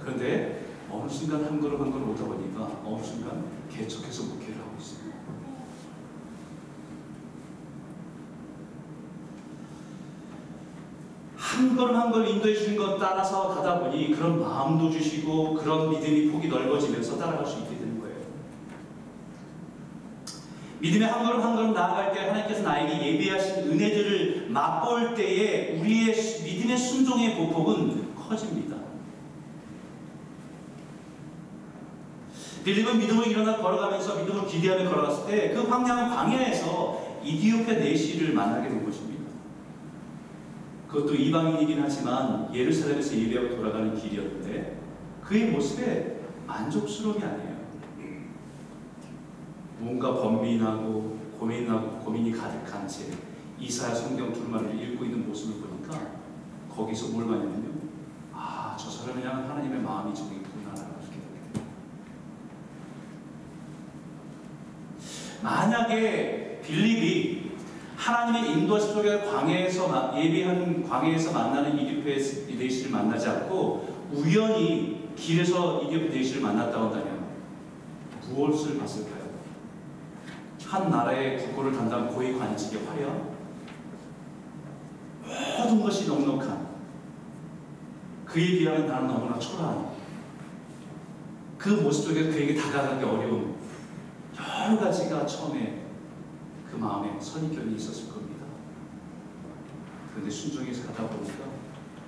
그런데 0.01 0.65
어느 0.91 1.09
순간 1.09 1.45
한 1.45 1.61
걸음 1.61 1.83
한 1.83 1.91
걸음 1.91 2.11
오다 2.11 2.25
보니까 2.25 2.81
어느 2.85 3.03
순간 3.03 3.45
개척해서 3.71 4.25
목회를 4.25 4.55
하고 4.55 4.71
있습니다. 4.79 5.17
한 11.37 11.77
걸음 11.77 11.97
한 11.97 12.11
걸음 12.11 12.27
인도해 12.27 12.55
주신 12.55 12.77
것 12.77 12.99
따라서 12.99 13.55
가다 13.55 13.81
보니 13.81 14.13
그런 14.13 14.41
마음도 14.41 14.91
주시고 14.91 15.55
그런 15.55 15.91
믿음이 15.91 16.31
폭이 16.31 16.49
넓어지면서 16.49 17.19
따라갈 17.19 17.45
수 17.45 17.59
있게 17.61 17.77
되는 17.77 18.01
거예요. 18.01 18.17
믿음의 20.81 21.07
한 21.07 21.23
걸음 21.23 21.43
한 21.43 21.55
걸음 21.55 21.75
나아갈 21.75 22.13
때 22.15 22.21
하나님께서 22.21 22.63
나에게 22.63 23.15
예비하신 23.15 23.71
은혜들을 23.71 24.36
맛볼 24.49 25.15
때에 25.15 25.79
우리의 25.79 26.15
믿음의 26.45 26.77
순종의 26.77 27.37
보폭은 27.37 28.15
커집니다. 28.15 28.77
빌립은 32.65 32.99
믿음을 32.99 33.29
일어나 33.29 33.57
걸어가면서 33.59 34.17
믿음을 34.17 34.47
기대하며 34.47 34.91
걸어갔을 34.91 35.27
때 35.31 35.55
그 35.55 35.69
황량한 35.69 36.11
광야에서 36.11 37.21
이디오피아 37.23 37.75
내시를 37.75 38.35
만나게 38.35 38.69
된 38.69 38.85
것입니다. 38.85 39.25
그것도 40.89 41.15
이방인이긴 41.15 41.81
하지만 41.81 42.53
예루살렘에서 42.53 43.17
예배하고 43.17 43.57
돌아가는 43.57 43.95
길이었는데 43.95 44.79
그의 45.23 45.51
모습에 45.51 46.21
만족스러움이 46.47 47.23
아니에요. 47.23 47.57
뭔가 49.79 50.15
번민하고 50.15 51.19
고민하고 51.39 51.99
고민이 51.99 52.33
가득한 52.33 52.89
채 52.89 53.05
이사야 53.59 53.95
성경 53.95 54.33
둘만을 54.33 54.81
읽고 54.81 55.05
있는 55.05 55.27
모습을 55.29 55.67
보니까 55.67 56.17
거기서 56.75 57.09
뭘 57.09 57.27
봤냐면요. 57.27 57.71
아, 58.33 58.77
저 58.79 58.91
사람을 58.91 59.25
향한 59.25 59.49
하나님의 59.51 59.81
마음이 59.81 60.15
저기 60.15 60.37
있구나라고 60.37 61.01
이렇게 61.01 61.21
됩니다. 61.21 61.61
만약에 65.43 66.61
빌립이 66.63 67.53
하나님의 67.97 68.53
인도하심 68.53 68.93
속에 68.93 69.21
광야에서 69.25 70.13
예비한 70.17 70.87
광야에서 70.87 71.33
만나는 71.33 71.79
이디페스 71.79 72.51
이데시를 72.51 72.91
만나지 72.91 73.29
않고 73.29 74.09
우연히 74.13 75.09
길에서 75.17 75.83
이디오피 75.83 76.11
대시를 76.11 76.43
만났다고 76.43 76.87
한다면 76.87 77.27
무엇을 78.29 78.79
봤을까요? 78.79 79.27
한 80.67 80.91
나라의 80.91 81.39
국고를 81.39 81.73
담당 81.73 82.09
고위 82.09 82.37
관직의 82.37 82.85
화려 82.87 83.36
모든 85.77 85.83
것이 85.83 86.07
넉넉한 86.07 86.67
그에 88.25 88.59
비하면 88.59 88.87
나는 88.87 89.09
너무나 89.09 89.39
초라한 89.39 89.91
그 91.59 91.69
모습 91.69 92.09
속에 92.09 92.31
그에게 92.31 92.55
다가가기 92.55 93.05
어려운 93.05 93.57
여러 94.39 94.79
가지가 94.79 95.27
처음에 95.27 95.87
그 96.71 96.77
마음에 96.77 97.19
선입견이 97.21 97.77
있었을 97.77 98.09
겁니다. 98.13 98.47
그런데 100.13 100.31
순종해서 100.31 100.87
가다 100.89 101.09
보니까 101.09 101.45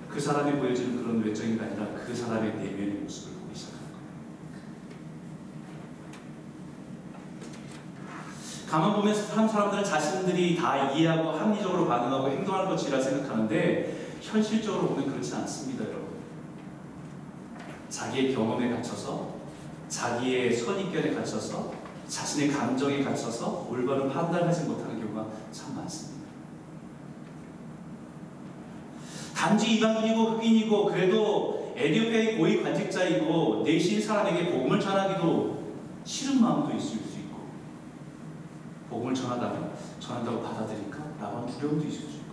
그 0.09 0.19
사람이 0.19 0.59
보여지는 0.59 1.03
그런 1.03 1.23
외적인 1.23 1.57
게 1.57 1.63
아니라 1.63 1.87
그 2.05 2.13
사람의 2.13 2.55
내면의 2.55 3.01
모습을 3.01 3.33
보기 3.39 3.53
거예요. 3.53 3.79
가만 8.69 8.93
보면 8.93 9.15
한 9.35 9.49
사람들은 9.49 9.83
자신들이 9.83 10.55
다 10.55 10.91
이해하고 10.91 11.31
합리적으로 11.31 11.87
반응하고 11.87 12.29
행동할 12.29 12.67
것이라 12.67 13.01
생각하는데 13.01 14.17
현실적으로 14.21 14.89
보면 14.89 15.09
그렇지 15.09 15.33
않습니다, 15.33 15.85
여러분. 15.85 16.19
자기의 17.89 18.35
경험에 18.35 18.69
갇혀서 18.69 19.39
자기의 19.87 20.55
선입견에 20.55 21.15
갇혀서 21.15 21.73
자신의 22.07 22.49
감정에 22.49 23.03
갇혀서 23.03 23.67
올바른 23.71 24.07
판단하지 24.07 24.65
못하는 24.65 24.99
경우가 24.99 25.25
참 25.51 25.75
많습니다. 25.75 26.29
단지 29.35 29.77
이방인이고 29.77 30.23
흑인이고 30.31 30.85
그래도 30.85 31.73
에디오피아의 31.75 32.37
고위 32.37 32.61
관직자이고 32.61 33.63
내신 33.63 33.99
사람에게 34.01 34.51
복음을 34.51 34.79
전하기도 34.79 35.59
싫은 36.03 36.41
마음도 36.41 36.75
있을 36.75 36.87
수 36.87 36.95
있고 36.97 37.08
복음을 38.89 39.13
전하다면 39.13 39.71
전한다고 39.99 40.41
받아들일까? 40.41 40.99
하는 41.19 41.47
두려움도 41.47 41.85
있을 41.85 42.01
수 42.01 42.17
있고 42.17 42.29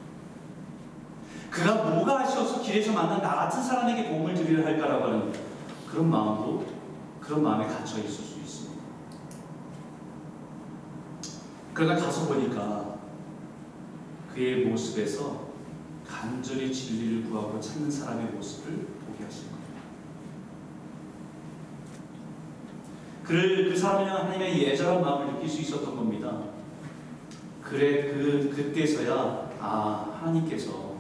그가 1.50 1.90
뭐가 1.90 2.20
아쉬워서 2.20 2.60
길에서 2.60 2.92
만난 2.92 3.20
나 3.20 3.34
같은 3.34 3.62
사람에게 3.62 4.08
복음을 4.10 4.34
드리려 4.34 4.64
할까라고 4.64 5.04
하는 5.04 5.32
그런 5.90 6.10
마음도 6.10 6.66
그런 7.20 7.42
마음에 7.42 7.66
갇혀 7.66 7.98
있을 7.98 8.10
수 8.24 8.38
있습니다. 8.38 8.82
그러다 11.74 12.04
가서 12.04 12.26
보니까 12.28 12.96
그의 14.32 14.66
모습에서 14.66 15.46
간절히 16.06 16.72
진리를 16.72 17.28
구하고 17.28 17.60
찾는 17.60 17.90
사람의 17.90 18.26
모습을 18.26 18.86
보게 19.06 19.24
하신 19.24 19.50
겁니다. 19.50 19.65
그를 23.26 23.68
그 23.68 23.76
사람이 23.76 24.08
하나님의 24.08 24.62
예절한 24.62 25.02
마음을 25.02 25.34
느낄 25.34 25.48
수 25.48 25.60
있었던 25.60 25.96
겁니다. 25.96 26.44
그래 27.60 28.12
그 28.12 28.52
그때서야 28.54 29.50
아 29.60 30.18
하나님께서 30.20 30.94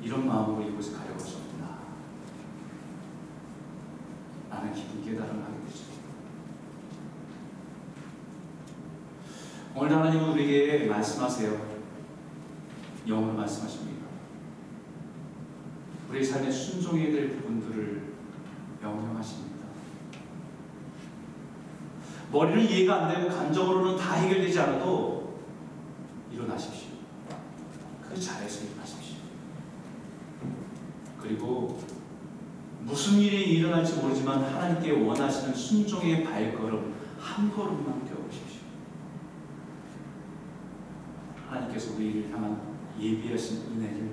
이런 0.00 0.26
마음으로 0.26 0.66
이곳에 0.66 0.92
가려고 0.96 1.20
하셨구나. 1.20 1.80
라는 4.48 4.72
깊은 4.72 5.04
깨달음을 5.04 5.44
하게 5.44 5.52
되죠. 5.66 5.84
오늘 9.74 9.96
하나님은 9.96 10.30
우리에게 10.30 10.86
말씀하세요. 10.86 11.78
영어로 13.06 13.34
말씀하십니다. 13.34 14.06
우리 16.08 16.24
삶에 16.24 16.50
순종해야 16.50 17.12
될 17.12 17.32
부분들을 17.32 18.14
명령하십니다. 18.80 19.57
머리를 22.30 22.70
이해가 22.70 23.06
안 23.06 23.14
되고 23.14 23.28
감정으로는 23.34 23.96
다 23.96 24.14
해결되지 24.14 24.58
않아도 24.60 25.38
일어나십시오. 26.32 26.88
그 28.02 28.20
자리에서 28.20 28.66
일어나십시오. 28.66 29.16
그리고 31.20 31.80
무슨 32.82 33.18
일이 33.18 33.54
일어날지 33.56 33.94
모르지만 33.94 34.42
하나님께 34.42 34.92
원하시는 34.92 35.54
순종의 35.54 36.24
발걸음 36.24 36.94
한 37.18 37.50
걸음만 37.50 38.06
떼어보십시오. 38.06 38.60
하나님께서 41.48 41.94
우리를 41.94 42.30
향한 42.32 42.60
예비하신 43.00 43.62
은혜를 43.72 44.10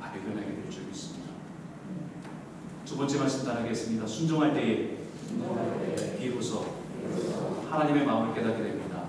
발견하게 0.00 0.46
될 0.46 0.70
줄 0.70 0.84
믿습니다. 0.84 1.28
두 2.84 2.96
번째 2.96 3.18
말씀 3.18 3.44
따르겠습니다. 3.44 4.06
순종할 4.06 4.54
때에 4.54 4.98
비로소 6.18 6.64
하나님의 7.70 8.04
마음을 8.04 8.34
깨닫게 8.34 8.62
됩니다. 8.62 9.02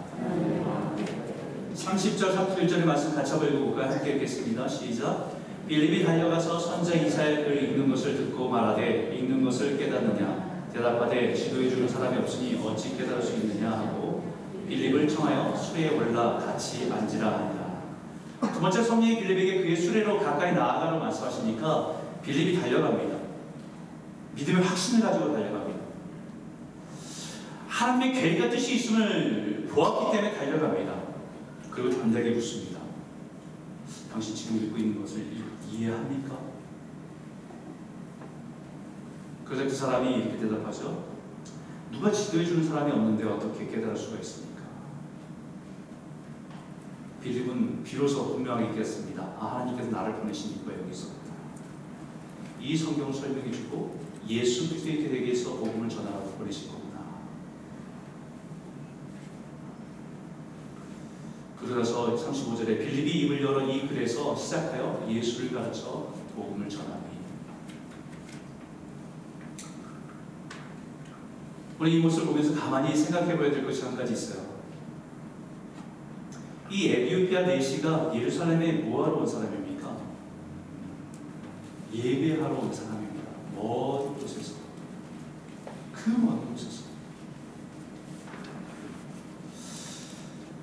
30절, 1.76 2.36
31절의 2.36 2.86
말씀 2.86 3.16
같이 3.16 3.32
한번 3.32 3.54
읽어볼까요? 3.54 3.92
함께 3.92 4.14
읽겠습니다. 4.14 4.68
시작. 4.68 5.40
빌립이 5.70 6.04
달려가서 6.04 6.58
선자 6.58 6.96
이사의 6.96 7.44
글을 7.44 7.64
읽는 7.64 7.92
것을 7.92 8.18
듣고 8.18 8.50
말하되 8.50 9.16
읽는 9.16 9.44
것을 9.46 9.78
깨닫느냐 9.78 10.66
대답하되 10.74 11.32
지도해 11.36 11.70
주는 11.70 11.88
사람이 11.88 12.18
없으니 12.18 12.60
어찌 12.66 12.98
깨달을 12.98 13.22
수 13.22 13.36
있느냐 13.36 13.70
하고 13.70 14.34
빌립을 14.68 15.08
청하여 15.08 15.56
수레에 15.56 15.96
올라 15.96 16.38
같이 16.38 16.92
앉으라 16.92 17.28
하니라 17.28 18.52
두 18.52 18.60
번째 18.60 18.82
성령이 18.82 19.20
빌립에게 19.20 19.62
그의 19.62 19.76
수레로 19.76 20.20
가까이 20.20 20.56
나아가라고 20.56 21.00
말씀하시니까 21.00 21.94
빌립이 22.24 22.60
달려갑니다 22.60 23.18
믿음의 24.34 24.64
확신을 24.64 25.06
가지고 25.06 25.34
달려갑니다 25.34 25.79
하나님의 27.80 28.14
계획과 28.14 28.50
뜻이 28.50 28.76
있음을 28.76 29.70
보았기 29.72 30.12
때문에 30.12 30.36
달려갑니다 30.36 31.02
그리고 31.72 31.90
담대하게 31.98 32.32
묻습니다 32.32 32.82
당신 34.12 34.36
지금 34.36 34.58
읽고 34.58 34.78
있는 34.78 35.02
것을 35.02 35.26
이해합니까? 35.72 36.38
그래서 39.46 39.64
그 39.64 39.70
사람이 39.70 40.14
이렇게 40.14 40.38
대답하죠. 40.38 41.10
누가 41.92 42.12
지도해주는 42.12 42.68
사람이 42.68 42.92
없는데 42.92 43.24
어떻게 43.24 43.68
깨달을 43.68 43.96
수가 43.96 44.20
있습니까? 44.20 44.64
빌립은 47.24 47.84
비로소 47.84 48.34
분명하게 48.34 48.70
얘기했습니다. 48.70 49.24
아, 49.40 49.56
하나님께서 49.56 49.92
나를 49.92 50.16
보내신 50.16 50.52
이유가 50.52 50.74
여기 50.74 50.92
있었구나. 50.92 51.36
이 52.60 52.76
성경을 52.76 53.14
설명해주고 53.14 54.00
예수 54.28 54.70
그리스도의 54.70 54.98
계획에서 54.98 55.56
복음을 55.56 55.88
전하라고 55.88 56.32
보내신 56.32 56.72
거구나. 56.72 56.90
그러서 61.62 62.16
35절에 62.16 62.80
빌립이 62.80 63.12
입을 63.26 63.42
열어 63.42 63.62
이 63.68 63.88
글에서 63.88 64.36
시작하여 64.36 65.06
예수를 65.10 65.54
가르쳐 65.54 66.14
복음을 66.36 66.70
전하니 66.70 67.10
우리 71.80 71.96
이 71.96 72.00
모습을 72.00 72.28
보면서 72.28 72.60
가만히 72.60 72.96
생각해 72.96 73.38
봐야 73.38 73.52
될 73.52 73.66
것이 73.66 73.84
한 73.84 73.96
가지 73.96 74.14
있어요. 74.14 74.60
이 76.70 76.90
에디오피아 76.90 77.42
내시가 77.44 78.14
예루살렘에 78.14 78.74
뭐하러 78.84 79.18
온 79.18 79.28
사람입니까? 79.28 79.98
예배하러 81.94 82.54
온 82.56 82.74
사람입니다. 82.74 83.30
먼 83.56 84.14
곳에서 84.16 84.56
그 85.94 86.12
먼 86.12 86.52
곳에서 86.52 86.79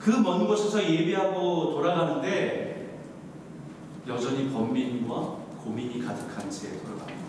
그 0.06 0.12
먼 0.12 0.46
곳에서 0.46 0.80
예배하고 0.88 1.72
돌아가는데 1.72 3.00
여전히 4.06 4.48
번민과 4.52 5.36
고민이 5.64 5.98
가득한 6.00 6.48
채 6.48 6.80
돌아갑니다. 6.80 7.26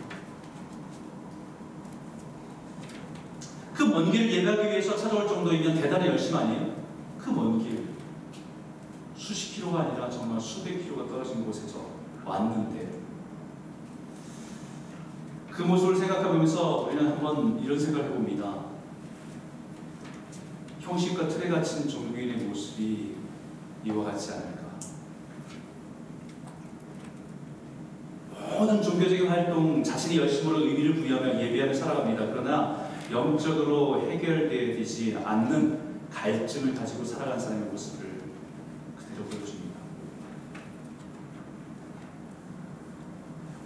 그 3.73 3.83
먼 3.83 4.11
길을 4.11 4.31
예배하기 4.31 4.61
위해서 4.69 4.95
찾아올 4.95 5.27
정도이면 5.27 5.81
대단히 5.81 6.05
열심 6.05 6.35
아니에요? 6.37 6.75
그 7.17 7.31
먼 7.31 7.57
길. 7.57 7.87
수십 9.15 9.55
킬로가 9.55 9.79
아니라 9.79 10.07
정말 10.07 10.39
수백 10.39 10.83
킬로가 10.83 11.07
떨어진 11.09 11.43
곳에서 11.47 11.79
왔는데 12.23 12.99
그 15.49 15.63
모습을 15.63 15.95
생각해보면서 15.95 16.81
우리는 16.83 17.07
한번 17.11 17.59
이런 17.59 17.79
생각을 17.79 18.11
해봅니다. 18.11 18.66
형식과 20.87 21.27
틀에 21.27 21.49
갇힌 21.49 21.87
종교인의 21.89 22.37
모습이 22.37 23.15
이와 23.83 24.05
같지 24.05 24.31
않을까? 24.31 24.67
모든 28.57 28.81
종교적인 28.81 29.27
활동, 29.27 29.83
자신의 29.83 30.17
열심으로 30.19 30.61
의미를 30.61 30.95
부여하며 30.95 31.41
예배하며 31.41 31.73
살아갑니다. 31.73 32.27
그러나 32.27 32.87
영적으로 33.11 34.09
해결되지 34.09 35.17
않는 35.23 35.99
갈증을 36.09 36.73
가지고 36.73 37.03
살아간 37.03 37.37
사람의 37.37 37.69
모습을 37.69 38.07
그대로 38.97 39.25
보여줍니다. 39.25 39.77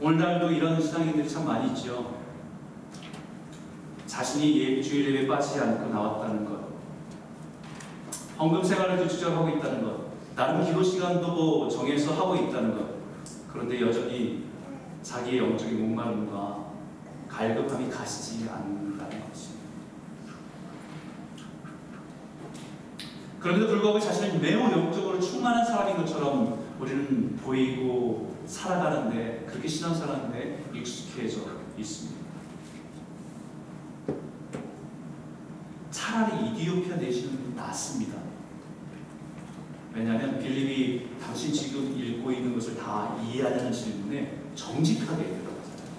오늘날도 0.01 0.51
이런 0.51 0.81
신앙인들이 0.81 1.29
참 1.29 1.45
많이 1.45 1.67
있죠. 1.69 2.19
자신이 4.07 4.59
예, 4.59 4.81
주일 4.81 5.15
예배 5.15 5.27
빠지지 5.27 5.59
않고 5.59 5.93
나왔다는 5.93 6.45
것, 6.45 6.60
헌금 8.41 8.63
생활을 8.63 8.97
규칙적으로 8.97 9.41
하고 9.41 9.55
있다는 9.55 9.83
것, 9.83 10.01
나름 10.35 10.65
기도 10.65 10.81
시간도 10.81 11.69
정해서 11.69 12.15
하고 12.15 12.35
있다는 12.35 12.75
것, 12.75 12.95
그런데 13.53 13.79
여전히 13.79 14.45
자기의 15.03 15.37
영적인 15.37 15.79
목마름과 15.79 16.71
갈급함이 17.29 17.91
가시지 17.91 18.49
않는다는 18.49 19.29
것입니다. 19.29 19.61
그런데도 23.39 23.67
불구하고 23.67 23.99
자신을 23.99 24.39
매우 24.39 24.71
영적으로 24.71 25.19
충만한 25.19 25.63
사람인 25.63 25.97
것처럼 25.97 26.65
우리는 26.79 27.37
보이고 27.37 28.37
살아가는데 28.47 29.45
그렇게 29.47 29.67
신앙생활하는데 29.67 30.71
익숙해져 30.73 31.41
있습니다. 31.77 32.21
차라리 35.91 36.49
이디오피아 36.49 36.95
내시는 36.95 37.55
낫습니다. 37.55 38.20
왜냐하면 39.93 40.39
빌립이 40.39 41.07
당신 41.21 41.51
지금 41.51 41.97
읽고 41.99 42.31
있는 42.31 42.53
것을 42.53 42.77
다 42.77 43.17
이해하냐는 43.21 43.71
질문에 43.71 44.41
정직하게 44.55 45.23
대답하잖아요. 45.23 45.91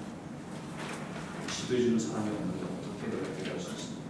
지도해주는 1.50 1.98
사람이 1.98 2.30
없는데 2.30 2.64
어떻게 2.64 3.10
대답할 3.10 3.60
수 3.60 3.70
있습니까? 3.72 4.02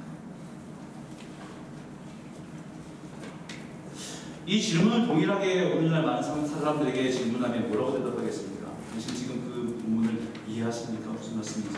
이 4.47 4.61
질문을 4.61 5.07
동일하게 5.07 5.73
오늘날 5.73 6.05
많은 6.05 6.47
사람들에게 6.47 7.11
질문하면 7.11 7.69
뭐라고 7.69 7.99
대답하겠습니까? 7.99 8.73
당신 8.91 9.15
지금 9.17 9.43
그 9.45 9.83
본문을 9.83 10.29
이해하십니까? 10.49 11.11
무슨 11.11 11.37
말씀인지? 11.37 11.77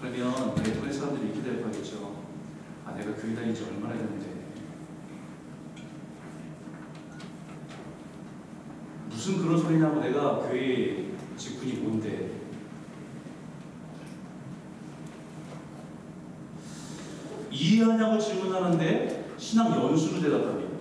그러면 0.00 0.54
대부분의 0.54 0.92
사람들이 0.92 1.32
이렇게 1.32 1.42
대답하겠죠. 1.42 2.22
아, 2.84 2.92
내가 2.92 3.14
교회 3.14 3.34
다닌 3.34 3.54
지 3.54 3.64
얼마나 3.64 3.94
됐는데 3.94 4.31
무슨 9.22 9.38
그런 9.38 9.56
소리냐고 9.56 10.00
내가 10.00 10.40
교회 10.40 11.12
직분이 11.36 11.74
뭔데 11.74 12.40
이해하냐고 17.52 18.18
질문하는데 18.18 19.34
신앙 19.38 19.70
연수로 19.70 20.20
대답합니다. 20.22 20.72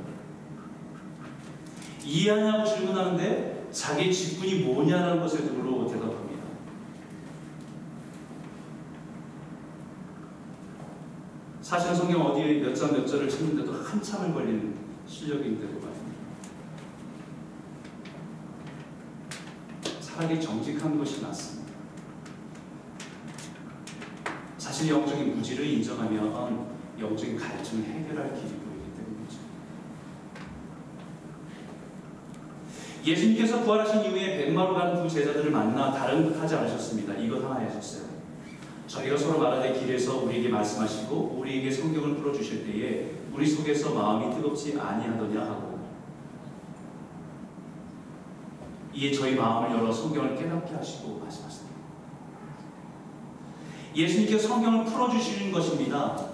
이해하냐고 2.04 2.66
질문하는데 2.66 3.68
자기 3.72 4.12
직분이 4.12 4.64
뭐냐는 4.64 5.20
것에 5.22 5.44
들어 5.44 5.86
대답합니다. 5.88 6.42
사실 11.62 11.94
성경 11.96 12.22
어디에 12.26 12.60
몇 12.62 12.74
장 12.74 12.92
몇 12.92 13.06
절을 13.06 13.30
찾는데도 13.30 13.72
한참을 13.84 14.34
걸리는 14.34 14.74
실력인데도 15.08 15.74
말입니다. 15.74 16.02
차라리 20.14 20.42
정직한 20.42 20.98
것이 20.98 21.22
낫습니다. 21.22 21.72
자신의 24.58 24.92
영적인 24.92 25.38
무지를 25.38 25.66
인정하면 25.66 26.68
영적인 27.00 27.38
갈증을 27.38 27.86
해결할 27.86 28.36
길이 28.36 28.50
보이기 28.50 28.92
때문이죠. 28.98 29.38
예수님께서 33.06 33.62
부활하신 33.62 34.04
이후에 34.04 34.46
백마로 34.46 34.74
가는 34.74 35.02
두 35.02 35.10
제자들을 35.10 35.50
만나 35.50 35.92
다른 35.94 36.26
듯 36.26 36.40
하지 36.40 36.56
않으셨습니다. 36.56 37.16
이것 37.16 37.44
하나 37.44 37.66
하셨어요. 37.66 38.12
저희가 38.88 39.18
서로 39.18 39.40
말하되 39.40 39.80
길에서 39.80 40.24
우리에게 40.24 40.50
말씀하시고 40.50 41.38
우리에게 41.40 41.72
성경을 41.72 42.18
풀어주실 42.18 42.66
때에 42.66 43.12
우리 43.34 43.48
속에서 43.48 43.94
마음이 43.94 44.36
뜨겁지 44.36 44.78
아니하더냐 44.78 45.40
하고 45.40 45.71
이에 48.94 49.12
저희 49.12 49.36
마음을 49.36 49.78
열어 49.78 49.92
성경을 49.92 50.36
깨닫게 50.36 50.76
하시고 50.76 51.20
말씀하십니다. 51.20 51.72
예수님께서 53.96 54.48
성경을 54.48 54.86
풀어주시는 54.86 55.52
것입니다. 55.52 56.32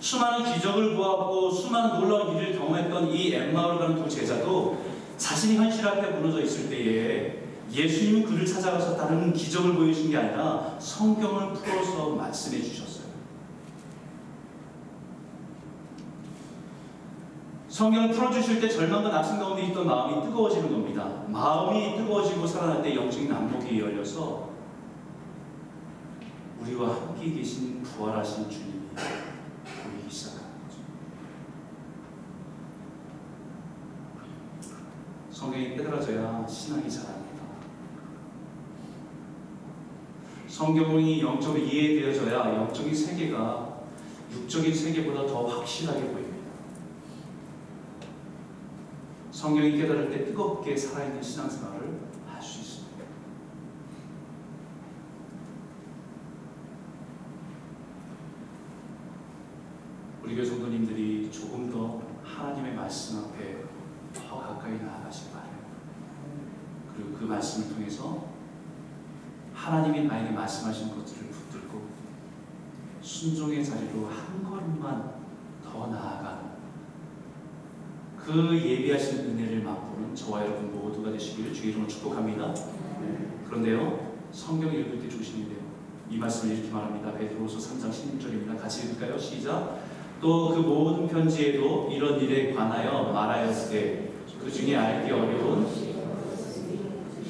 수많은 0.00 0.52
기적을 0.52 0.94
보았고 0.94 1.50
수많은 1.50 2.00
놀라운 2.00 2.36
일을 2.36 2.56
경험했던 2.58 3.08
이 3.08 3.34
엠마오를 3.34 3.78
가는 3.78 4.02
두 4.02 4.08
제자도 4.08 4.84
자신이 5.16 5.56
현실 5.56 5.86
앞에 5.86 6.10
무너져 6.10 6.42
있을 6.42 6.68
때에 6.68 7.46
예수님은 7.72 8.24
그를 8.24 8.46
찾아가서 8.46 8.96
다른 8.96 9.32
기적을 9.32 9.74
보여주신 9.74 10.10
게 10.10 10.16
아니라 10.16 10.76
성경을 10.78 11.54
풀어서 11.54 12.10
말씀해 12.10 12.62
주셨어요. 12.62 12.95
성경을 17.76 18.10
풀어주실 18.10 18.58
때 18.58 18.70
절망과 18.70 19.10
낙심 19.10 19.38
가운데 19.38 19.66
있던 19.66 19.86
마음이 19.86 20.24
뜨거워지는 20.24 20.72
겁니다. 20.72 21.24
마음이 21.28 21.94
뜨거워지고 21.98 22.46
살아날 22.46 22.82
때 22.82 22.96
영적인 22.96 23.30
안목이 23.30 23.78
열려서 23.78 24.48
우리와 26.58 26.88
함께 26.88 27.32
계신 27.32 27.82
부활하신 27.82 28.48
주님이 28.48 28.80
보이기 28.94 30.08
시작하는 30.08 30.46
거죠. 30.62 30.78
성경이 35.30 35.76
깨달아져야 35.76 36.46
신앙이 36.48 36.90
자랍니다. 36.90 37.42
성경이 40.48 41.20
영적으로 41.20 41.60
이해되어져야 41.60 42.54
영적인 42.54 42.94
세계가 42.94 43.80
육적인 44.32 44.74
세계보다 44.74 45.26
더 45.26 45.44
확실하게 45.44 46.00
보입니다. 46.00 46.25
성경이 49.46 49.76
깨달을 49.76 50.10
때 50.10 50.24
뜨겁게 50.24 50.76
살아있는 50.76 51.22
신앙생활을 51.22 52.00
할 52.26 52.42
수 52.42 52.58
있습니다. 52.58 53.04
우리 60.24 60.34
교회 60.34 60.44
성도님들이 60.44 61.30
조금 61.30 61.70
더 61.70 62.02
하나님의 62.24 62.74
말씀 62.74 63.18
앞에 63.20 63.62
더 64.12 64.40
가까이 64.40 64.82
나아가시기 64.82 65.30
바랍니다. 65.30 65.68
그리고 66.92 67.16
그 67.16 67.24
말씀을 67.26 67.72
통해서 67.72 68.26
하나님이 69.54 70.06
나에게 70.08 70.32
말씀하신 70.32 70.88
것들을 70.88 71.30
붙들고 71.30 71.82
순종의 73.00 73.64
자리로 73.64 74.08
한 74.08 74.42
걸음만 74.42 75.14
더 75.62 75.86
나아가는 75.86 76.35
그 78.26 78.60
예비하신 78.60 79.20
은혜를 79.20 79.62
맛보는 79.62 80.12
저와 80.12 80.40
여러분 80.40 80.72
모두가 80.72 81.12
되시기를 81.12 81.54
주의 81.54 81.68
이름으로 81.70 81.88
축복합니다. 81.88 82.52
그런데요, 83.46 84.14
성경 84.32 84.74
읽을 84.74 84.98
때 84.98 85.08
조심해야 85.08 85.46
돼요. 85.46 85.58
이 86.10 86.16
말씀을 86.16 86.56
이렇게 86.56 86.68
말합니다. 86.72 87.12
베드로서 87.12 87.58
3장 87.58 87.88
16절입니다. 87.88 88.60
같이 88.60 88.88
읽을까요? 88.88 89.16
시작. 89.16 89.78
또 90.20 90.48
그 90.56 90.60
모든 90.60 91.06
편지에도 91.06 91.88
이런 91.92 92.18
일에 92.20 92.52
관하여 92.52 93.12
말하였으되 93.12 94.12
그 94.42 94.50
중에 94.50 94.74
알기 94.74 95.12
어려운 95.12 95.68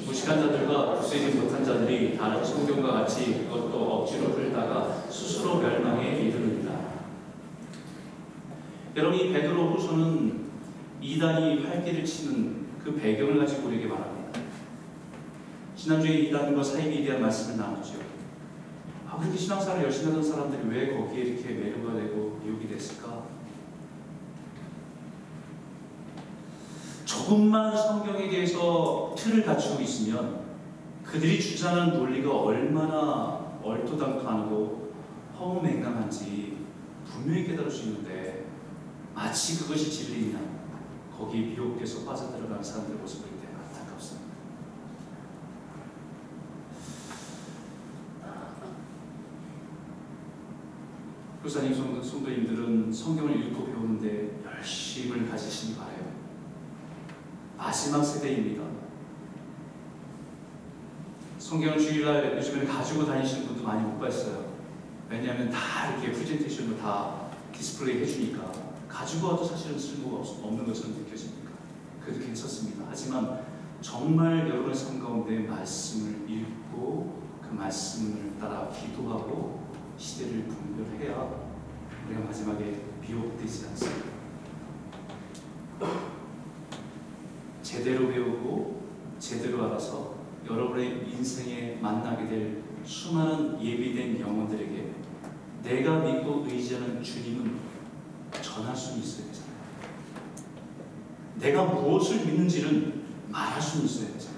무식한 0.03 0.39
자들과 0.39 0.95
구세지 0.95 1.37
못한 1.37 1.63
자들이 1.63 2.17
다른 2.17 2.43
성경과 2.43 2.93
같이 2.93 3.45
그것도 3.45 3.77
억지로 3.77 4.31
풀다가 4.31 5.03
스스로 5.11 5.57
멸망에 5.59 6.21
이르는다. 6.21 6.71
여러분 8.95 9.19
이 9.19 9.31
베드로 9.31 9.73
후서는 9.73 10.36
이단이 11.07 11.63
활기를 11.63 12.03
치는 12.03 12.67
그 12.83 12.93
배경을 12.93 13.39
가지고 13.39 13.67
우리에게 13.67 13.87
말합니다. 13.87 14.41
지난주에 15.73 16.11
이단과 16.23 16.61
사입에 16.61 17.01
대한 17.01 17.21
말씀을 17.21 17.57
나눴죠. 17.57 17.93
아, 19.07 19.17
그렇게 19.17 19.37
신앙생활을 19.37 19.85
열심히 19.85 20.07
하던 20.07 20.21
사람들이 20.21 20.67
왜 20.67 20.97
거기에 20.97 21.23
이렇게 21.23 21.53
매료가 21.53 21.93
되고 21.93 22.41
미혹이 22.43 22.67
됐을까? 22.67 23.23
조금만 27.05 27.75
성경에 27.75 28.29
대해서 28.29 29.15
틀을 29.17 29.45
갖추고 29.45 29.81
있으면 29.81 30.41
그들이 31.05 31.39
주장하는 31.39 31.93
논리가 31.93 32.35
얼마나 32.35 33.59
얼토당토하고 33.63 34.91
허무맹랑한지 35.39 36.57
분명히 37.05 37.47
깨달을 37.47 37.71
수 37.71 37.85
있는데 37.85 38.47
마치 39.15 39.57
그것이 39.57 39.89
진리냐 39.89 40.57
거기에 41.17 41.41
미혹돼서 41.47 42.05
빠져들어가는 42.05 42.63
사람들의 42.63 42.99
모습을 42.99 43.29
볼 43.29 43.39
때 43.41 43.47
안타깝습니다. 43.47 44.27
교사님, 51.43 51.73
성도, 51.73 52.01
성도님들은 52.03 52.91
성경을 52.91 53.39
읽고 53.47 53.65
배우는데 53.65 54.41
열심을 54.45 55.29
가지시기 55.29 55.75
바래요. 55.77 56.11
마지막 57.57 58.03
세대입니다. 58.03 58.63
성경을 61.39 61.79
주일날 61.79 62.35
요즘에 62.37 62.65
가지고 62.65 63.05
다니시는 63.05 63.47
분도 63.47 63.63
많이 63.63 63.81
못 63.81 63.97
봤어요. 63.99 64.45
왜냐하면 65.09 65.49
다 65.49 65.91
이렇게 65.91 66.11
프레젠테이션으로 66.11 66.77
다 66.79 67.29
디스플레이 67.53 68.01
해주니까 68.01 68.51
가지고 68.97 69.27
와도 69.27 69.43
사실은 69.43 69.77
쓸모가 69.77 70.17
없- 70.17 70.43
없는 70.43 70.65
것처럼 70.65 70.97
느껴지니까 70.97 71.51
그렇게 72.03 72.29
했었습니다. 72.29 72.85
하지만 72.89 73.41
정말 73.79 74.49
여러분의 74.49 74.75
삶 74.75 74.99
가운데 74.99 75.37
말씀을 75.39 76.27
읽고 76.27 77.21
그 77.47 77.53
말씀을 77.53 78.37
따라 78.39 78.69
기도하고 78.69 79.67
시대를 79.99 80.45
분별해야 80.45 81.47
우리가 82.07 82.21
마지막에 82.25 82.81
미혹되지 83.05 83.67
않습니다. 83.67 84.07
제대로 87.61 88.07
배우고 88.07 88.81
제대로 89.19 89.65
알아서 89.65 90.15
여러분의 90.49 91.07
인생에 91.11 91.77
만나게 91.81 92.27
될 92.27 92.63
수많은 92.83 93.61
예비된 93.63 94.19
영혼들에게 94.19 94.91
내가 95.63 95.99
믿고 95.99 96.45
의지하는 96.47 97.03
주님은 97.03 97.66
전할 98.41 98.75
수 98.75 98.97
있어야 98.99 99.27
되잖아요. 99.27 99.47
내가 101.35 101.63
무엇을 101.65 102.25
믿는지는 102.25 103.03
말할 103.29 103.61
수 103.61 103.83
있어야 103.85 104.11
되잖아요. 104.13 104.37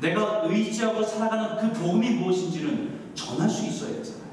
내가 0.00 0.42
의지하고 0.44 1.02
살아가는 1.02 1.72
그 1.72 1.78
복음이 1.78 2.10
무엇인지는 2.10 3.14
전할 3.14 3.48
수 3.48 3.66
있어야 3.66 3.92
되잖아요. 3.94 4.24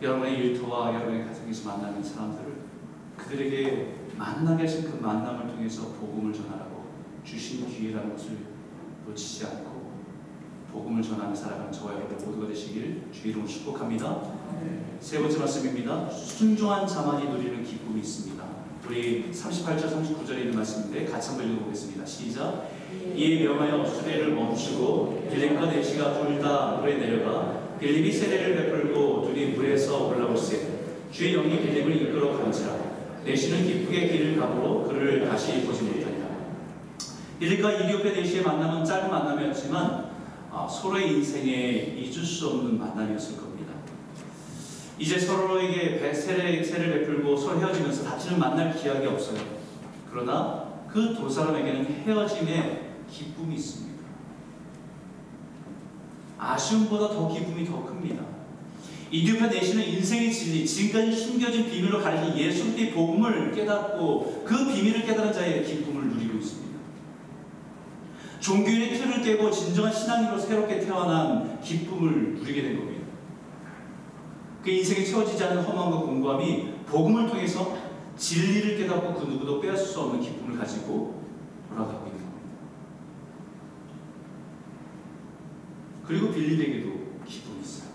여러분의 0.00 0.38
일터와 0.38 0.94
여러분의 0.94 1.26
가정에서 1.26 1.68
만나는 1.68 2.02
사람들을 2.02 2.58
그들에게 3.16 3.98
만나게 4.16 4.62
하신 4.62 4.90
그 4.90 4.96
만남을 5.02 5.48
통해서 5.48 5.88
복음을 5.88 6.32
전하라고 6.32 6.88
주신 7.24 7.66
기회라는 7.68 8.12
것을 8.12 8.38
놓치지 9.06 9.46
않고 9.46 9.67
복음을 10.72 11.02
전하며 11.02 11.34
살아가는 11.34 11.72
저와 11.72 11.94
여러분 11.94 12.16
모두가 12.24 12.48
되시길 12.48 13.08
주 13.12 13.28
이름으로 13.28 13.48
축복합니다. 13.48 14.22
세 15.00 15.18
번째 15.18 15.38
말씀입니다. 15.38 16.10
순종한 16.10 16.86
자만이 16.86 17.28
누리는 17.30 17.64
기쁨이 17.64 18.00
있습니다. 18.00 18.44
우리 18.86 19.30
38절 19.32 19.82
39절에 19.82 20.38
있는 20.40 20.54
말씀인데 20.56 21.06
같이 21.06 21.30
한번 21.30 21.50
읽어보겠습니다. 21.50 22.04
시작. 22.06 22.68
이에 23.14 23.44
명하여 23.44 23.84
수레를 23.84 24.32
멈추고 24.34 25.28
빌립과 25.30 25.66
내시가 25.66 26.14
둘 26.14 26.38
다 26.40 26.76
물에 26.80 26.96
내려가 26.98 27.58
빌립이 27.80 28.12
세례를 28.12 28.56
베풀고 28.56 29.26
둘이 29.26 29.46
물에서 29.46 30.06
올라올세 30.08 30.68
주의 31.10 31.32
영이 31.32 31.60
빌립을 31.62 31.96
이끌어 32.02 32.36
가는지라 32.38 32.76
내시는 33.24 33.64
기쁘게 33.66 34.08
길을 34.08 34.36
가므로 34.38 34.84
그를 34.84 35.28
다시 35.28 35.62
보지 35.64 35.82
못하니라 35.82 36.26
빌립과 37.40 37.72
이디오페 37.72 38.12
내시의 38.12 38.42
만남은 38.44 38.84
짧은 38.84 39.10
만남이었지만 39.10 39.82
아, 39.84 40.07
서로의 40.52 41.12
인생에 41.14 41.96
잊을 41.98 42.24
수 42.24 42.48
없는 42.48 42.78
만남이었을 42.78 43.36
겁니다. 43.36 43.72
이제 44.98 45.18
서로에게 45.18 46.00
배- 46.00 46.12
세례, 46.12 46.62
세를 46.62 47.00
베풀고 47.06 47.36
서로 47.36 47.60
헤어지면서 47.60 48.04
다시는 48.04 48.38
만날 48.38 48.74
기약이 48.74 49.06
없어요. 49.06 49.38
그러나 50.10 50.66
그 50.88 51.14
두 51.14 51.28
사람에게는 51.30 52.02
헤어짐에 52.06 52.94
기쁨이 53.10 53.54
있습니다. 53.56 53.98
아쉬움보다 56.38 57.08
더 57.08 57.28
기쁨이 57.32 57.64
더 57.64 57.84
큽니다. 57.84 58.22
이디오페 59.10 59.46
내시는 59.48 59.84
인생의 59.86 60.32
진리, 60.32 60.66
지금까지 60.66 61.12
숨겨진 61.16 61.70
비밀로 61.70 62.00
가르친 62.02 62.36
예수 62.38 62.64
그리스도의 62.64 62.92
복음을 62.92 63.52
깨닫고 63.52 64.44
그 64.46 64.66
비밀을 64.66 65.02
깨달은 65.06 65.32
자의 65.32 65.64
기쁨을. 65.64 66.17
종교인의 68.48 68.94
틀을 68.94 69.22
깨고 69.22 69.50
진정한 69.50 69.92
신앙인으로 69.92 70.38
새롭게 70.38 70.80
태어난 70.80 71.60
기쁨을 71.60 72.36
누리게 72.36 72.62
된 72.62 72.78
겁니다. 72.78 73.06
그 74.62 74.70
인생에 74.70 75.04
채워지지 75.04 75.44
않은 75.44 75.62
허망과 75.62 75.98
공고함이 75.98 76.72
복음을 76.86 77.28
통해서 77.28 77.76
진리를 78.16 78.78
깨닫고 78.78 79.20
그 79.20 79.26
누구도 79.26 79.60
빼앗을 79.60 79.86
수 79.86 80.00
없는 80.00 80.22
기쁨을 80.22 80.58
가지고 80.58 81.22
돌아가고 81.68 82.06
있는 82.06 82.20
겁니다. 82.20 82.48
그리고 86.06 86.32
빌립에게도 86.32 86.90
기쁨이 87.26 87.60
있어요. 87.60 87.90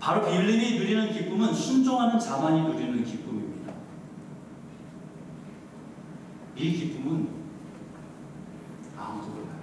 바로 0.00 0.28
빌립이 0.28 0.80
누리는 0.80 1.12
기쁨은 1.12 1.54
순종하는 1.54 2.18
자만이 2.18 2.62
누리는 2.62 3.04
기쁨입니다. 3.04 3.61
이 6.56 6.72
기쁨은 6.72 7.28
아무도 8.98 9.28
몰라요. 9.28 9.62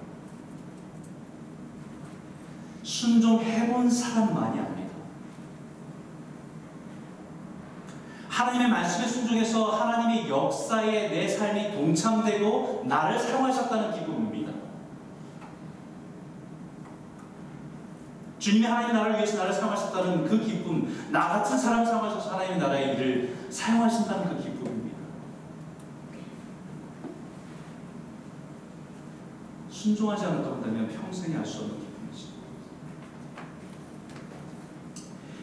순종해본 2.84 3.90
사람만이 3.90 4.60
압니다. 4.60 4.90
하나님의 8.30 8.70
말씀에 8.70 9.06
순종해서 9.08 9.72
하나님의 9.72 10.30
역사에 10.30 11.10
내 11.10 11.28
삶이 11.28 11.74
동참되고 11.74 12.86
나를 12.88 13.20
사용하셨다는 13.20 13.94
기쁨입니다. 13.94 14.54
주님이 18.40 18.66
하나님의 18.66 18.94
나라를 18.94 19.16
위해서 19.18 19.38
나를 19.38 19.54
사용하셨다는 19.54 20.26
그 20.26 20.40
기쁨, 20.44 21.12
나 21.12 21.28
같은 21.28 21.58
사람을 21.58 21.86
사용하셔서 21.86 22.32
하나님의 22.32 22.60
나라의 22.60 22.96
일을 22.96 23.38
사용하신다는 23.50 24.30
그 24.30 24.44
기쁨입니다. 24.44 24.98
순종하지 29.80 30.26
않았다고 30.26 30.56
한다면 30.56 30.90
평생에 30.90 31.38
알 31.38 31.46
수 31.46 31.62
없는 31.62 31.78
기쁨이죠. 31.80 32.28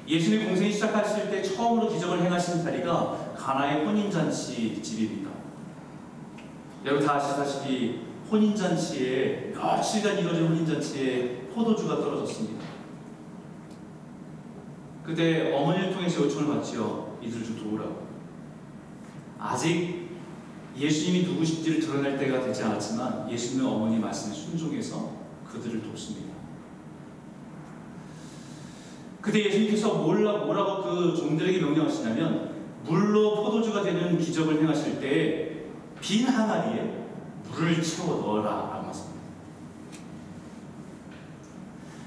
예수님 0.07 0.47
공생이 0.47 0.71
시작하실 0.73 1.31
때 1.31 1.43
처음으로 1.43 1.89
기적을 1.89 2.23
행하신 2.23 2.63
자리가 2.63 3.35
가나의 3.35 3.87
혼인잔치 3.87 4.83
집입니다. 4.83 5.31
여러분 6.85 7.07
다 7.07 7.15
아시다시피 7.15 8.01
혼인잔치에 8.31 9.55
며칠간 9.57 10.19
이루어진 10.19 10.49
혼인잔치에 10.49 11.49
포도주가 11.55 11.97
떨어졌습니다. 11.97 12.63
그때 15.03 15.55
어머니를 15.55 15.95
통해서 15.95 16.25
요청을 16.25 16.55
받지요. 16.57 17.19
이들 17.23 17.43
좀 17.43 17.59
도우라고. 17.59 18.07
아직 19.39 19.96
예수님이 20.79 21.27
누구신지를 21.27 21.81
드러낼 21.81 22.19
때가 22.19 22.41
되지 22.45 22.63
않았지만 22.65 23.31
예수님의 23.31 23.73
어머니 23.73 23.99
말씀에 23.99 24.35
순종해서 24.35 25.11
그들을 25.51 25.83
돕습니다. 25.83 26.35
그때 29.21 29.45
예수님께서 29.47 29.95
몰라, 29.95 30.45
뭐라고 30.45 30.83
그 30.83 31.17
종들에게 31.17 31.61
명령하시냐면 31.61 32.55
물로 32.85 33.43
포도주가 33.43 33.83
되는 33.83 34.19
기적을 34.19 34.61
행하실 34.63 35.01
때 35.01 35.47
빈 36.01 36.27
항아리에 36.29 37.07
물을 37.51 37.83
채워 37.83 38.21
넣어라 38.21 38.51
라고 38.51 38.89
하십니다. 38.89 39.17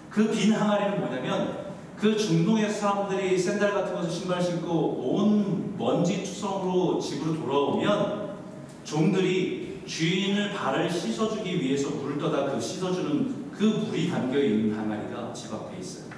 그 0.09 0.31
빈 0.31 0.53
항아리는 0.53 0.99
뭐냐면 0.99 1.69
그 1.97 2.15
중동의 2.15 2.71
사람들이 2.71 3.37
샌들 3.37 3.73
같은 3.73 3.93
것을 3.95 4.09
신발 4.09 4.41
신고 4.41 4.73
온 4.73 5.75
먼지 5.77 6.23
투성으로 6.23 6.99
집으로 6.99 7.35
돌아오면 7.35 8.18
종들이 8.83 9.83
주인을 9.85 10.53
발을 10.53 10.89
씻어주기 10.89 11.61
위해서 11.61 11.89
물을 11.89 12.17
떠다 12.17 12.51
그 12.51 12.61
씻어주는 12.61 13.51
그 13.51 13.63
물이 13.63 14.09
담겨 14.09 14.39
있는 14.39 14.77
항아리가 14.77 15.33
집 15.33 15.53
앞에 15.53 15.77
있어요. 15.79 16.09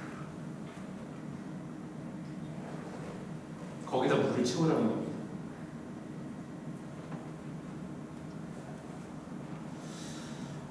거기다 3.86 4.16
물을 4.16 4.44
채우라는 4.44 4.88
겁니다. 4.88 5.12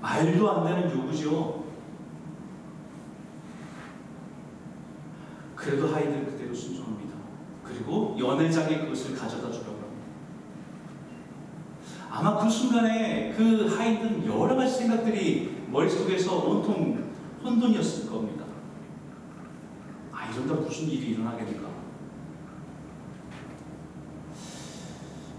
말도 0.01 0.51
안 0.51 0.65
되는 0.65 0.91
요구죠. 0.91 1.65
그래도 5.55 5.87
하이들은 5.93 6.25
그대로 6.25 6.53
순종합니다. 6.53 7.15
그리고 7.63 8.15
연회장에 8.19 8.79
그것을 8.79 9.15
가져다 9.15 9.51
합니다. 9.51 9.70
아마 12.21 12.37
그 12.37 12.47
순간에 12.47 13.33
그 13.35 13.65
하이든 13.65 14.27
여러 14.27 14.55
가지 14.55 14.75
생각들이 14.75 15.63
머릿속에서 15.71 16.35
온통 16.45 17.11
혼돈이었을 17.43 18.11
겁니다. 18.11 18.45
아, 20.11 20.29
이러다 20.29 20.53
무슨 20.61 20.87
일이 20.87 21.13
일어나겠는가? 21.13 21.67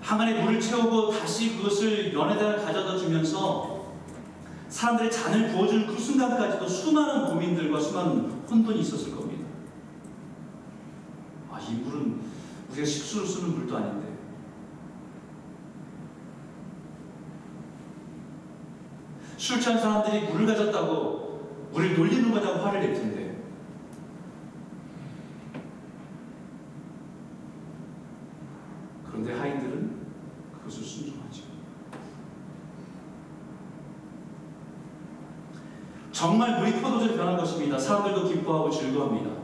항아리에 0.00 0.42
물을 0.42 0.60
채우고 0.60 1.12
다시 1.12 1.56
그것을 1.56 2.12
연회장을 2.12 2.64
가져다 2.64 2.96
주면서 2.96 3.92
사람들의 4.68 5.12
잔을 5.12 5.52
부어주는 5.52 5.86
그 5.86 5.96
순간까지도 5.96 6.66
수많은 6.66 7.26
고민들과 7.28 7.78
수많은 7.78 8.28
혼돈이 8.50 8.80
있었을 8.80 9.14
겁니다. 9.14 9.44
아, 11.48 11.60
이 11.60 11.74
물은 11.74 12.20
우리가 12.72 12.84
식수로 12.84 13.24
쓰는 13.24 13.54
물도 13.54 13.76
아닌데. 13.76 14.01
술 19.42 19.60
취한 19.60 19.76
사람들이 19.76 20.28
물을 20.28 20.46
가졌다고 20.46 21.68
우리를 21.72 21.98
놀리는 21.98 22.30
거냐고 22.30 22.60
화를 22.60 22.78
낼 22.78 22.94
텐데 22.94 23.42
그런데 29.04 29.32
하인들은 29.36 29.96
그것을 30.52 30.84
순종하죠. 30.84 31.42
정말 36.12 36.60
물이 36.60 36.80
포도주로 36.80 37.16
변한 37.16 37.36
것입니다. 37.36 37.76
사람들도 37.76 38.28
기뻐하고 38.28 38.70
즐거워합니다. 38.70 39.42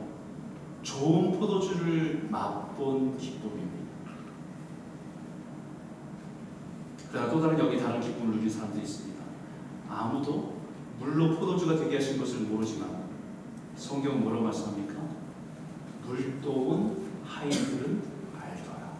좋은 0.85 1.33
포도주를 1.33 2.29
맛본 2.31 3.17
기쁨입니다. 3.17 3.89
그러나 7.11 7.33
또 7.33 7.41
다른 7.41 7.59
여기 7.59 7.81
다른 7.81 8.01
기쁨을 8.01 8.37
누린 8.37 8.49
사람들이 8.49 8.85
있습니다. 8.85 9.18
아무도 9.89 10.59
물로 10.99 11.37
포도주가 11.37 11.77
되게 11.77 11.97
하신 11.97 12.19
것을 12.19 12.41
모르지만 12.41 13.09
성경은 13.77 14.23
뭐라고 14.23 14.45
말씀합니까? 14.45 14.95
물도운 16.07 17.07
하인들은 17.25 18.03
알더라. 18.35 18.99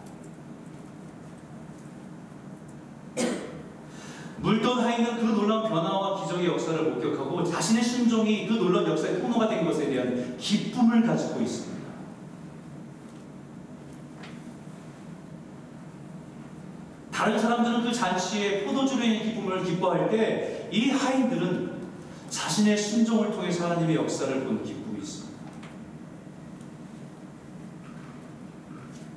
물도운 4.37 4.79
하인은 4.79 5.17
그 5.17 5.25
놀라운 5.25 5.69
변화와 5.69 6.23
기적의 6.23 6.47
역사를 6.47 6.91
목격하고 6.91 7.43
자신의 7.43 7.83
심정이 7.83 8.47
그 8.47 8.53
놀라운 8.53 8.89
역사의 8.91 9.19
통로가 9.19 9.49
된 9.49 9.65
것에 9.65 9.89
대한 9.89 10.37
기쁨을 10.37 11.05
가지고 11.05 11.41
있습니다. 11.41 11.79
다른 17.11 17.37
사람들은 17.37 17.83
그 17.83 17.91
잔치에 17.91 18.63
포도주로 18.63 19.03
인한 19.03 19.25
기쁨을 19.25 19.63
기뻐할 19.65 20.09
때 20.09 20.58
이 20.71 20.91
하인들은 20.91 21.79
자신의 22.29 22.77
순종을 22.77 23.31
통해서 23.31 23.65
하나님의 23.65 23.95
역사를 23.95 24.43
본 24.43 24.63
기쁨이 24.63 24.99
있습니다. 24.99 25.39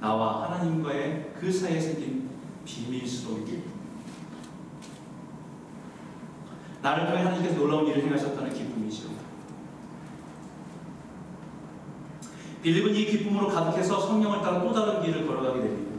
나와 0.01 0.51
하나님과의 0.51 1.33
그 1.39 1.53
사이에 1.53 1.81
생긴 1.81 2.29
비밀스러운 2.65 3.45
기쁨. 3.45 3.71
나를 6.83 7.07
통해 7.07 7.23
하나님께서 7.23 7.57
놀라운 7.57 7.87
일을 7.87 8.05
행하셨다는 8.05 8.53
기쁨이죠. 8.53 9.11
빌립은 12.63 12.95
이 12.95 13.07
기쁨으로 13.07 13.49
가득해서 13.49 14.01
성령을 14.01 14.41
따라 14.41 14.63
또 14.63 14.73
다른 14.73 15.03
길을 15.03 15.27
걸어가게 15.27 15.61
됩니다. 15.61 15.93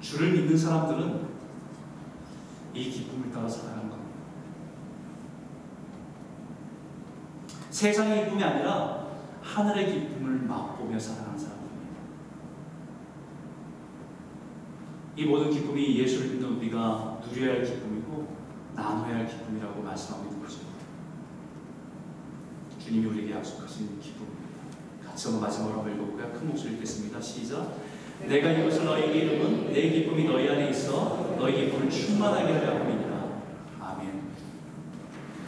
주를 0.00 0.32
믿는 0.32 0.56
사람들은 0.56 1.21
이 2.74 2.90
기쁨을 2.90 3.30
따라 3.30 3.48
살아가는 3.48 3.90
겁니다. 3.90 4.12
세상의 7.70 8.24
기쁨이 8.24 8.42
아니라 8.42 9.08
하늘의 9.42 9.92
기쁨을 9.92 10.42
맛보며 10.42 10.98
살아가는 10.98 11.38
사람입니다. 11.38 11.62
이 15.16 15.24
모든 15.26 15.50
기쁨이 15.50 15.98
예수를 15.98 16.30
믿는 16.30 16.56
우리가 16.56 17.20
누려야 17.26 17.56
할 17.56 17.64
기쁨이고 17.64 18.36
나눠야 18.74 19.16
할 19.16 19.26
기쁨이라고 19.26 19.82
말씀하고 19.82 20.24
있는 20.24 20.42
거죠. 20.42 20.60
주님이 22.78 23.06
우리에게 23.06 23.34
약속하신 23.34 24.00
기쁨입니다. 24.00 24.42
같이 25.04 25.28
한번 25.28 25.42
마지막으로 25.42 25.80
한번 25.80 25.94
읽어볼까요? 25.94 26.32
큰 26.32 26.48
목소리 26.48 26.74
읽겠습니다. 26.74 27.20
시작. 27.20 27.76
내가 28.26 28.52
이것을 28.52 28.84
너희에게 28.84 29.18
이름은 29.18 29.72
내 29.72 29.90
기쁨이 29.90 30.24
너희 30.24 30.48
안에 30.48 30.70
있어 30.70 31.31
너희 31.42 31.64
기쁨을 31.64 31.90
충만하게 31.90 32.52
하려 32.52 32.78
함이니라. 32.78 33.42
아멘. 33.80 34.22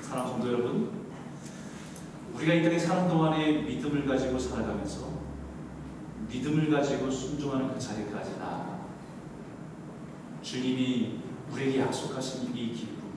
사랑 0.02 0.26
성도 0.26 0.48
여러분, 0.48 0.90
우리가 2.34 2.52
이 2.52 2.64
땅에 2.64 2.76
사는 2.76 3.08
동안에 3.08 3.62
믿음을 3.62 4.04
가지고 4.04 4.36
살아가면서 4.36 5.08
믿음을 6.28 6.68
가지고 6.68 7.08
순종하는 7.08 7.72
그 7.72 7.78
자리까지 7.78 8.40
나아가 8.40 8.80
주님이 10.42 11.20
우리에게 11.52 11.78
약속하신 11.78 12.56
이 12.56 12.72
기쁨, 12.72 13.12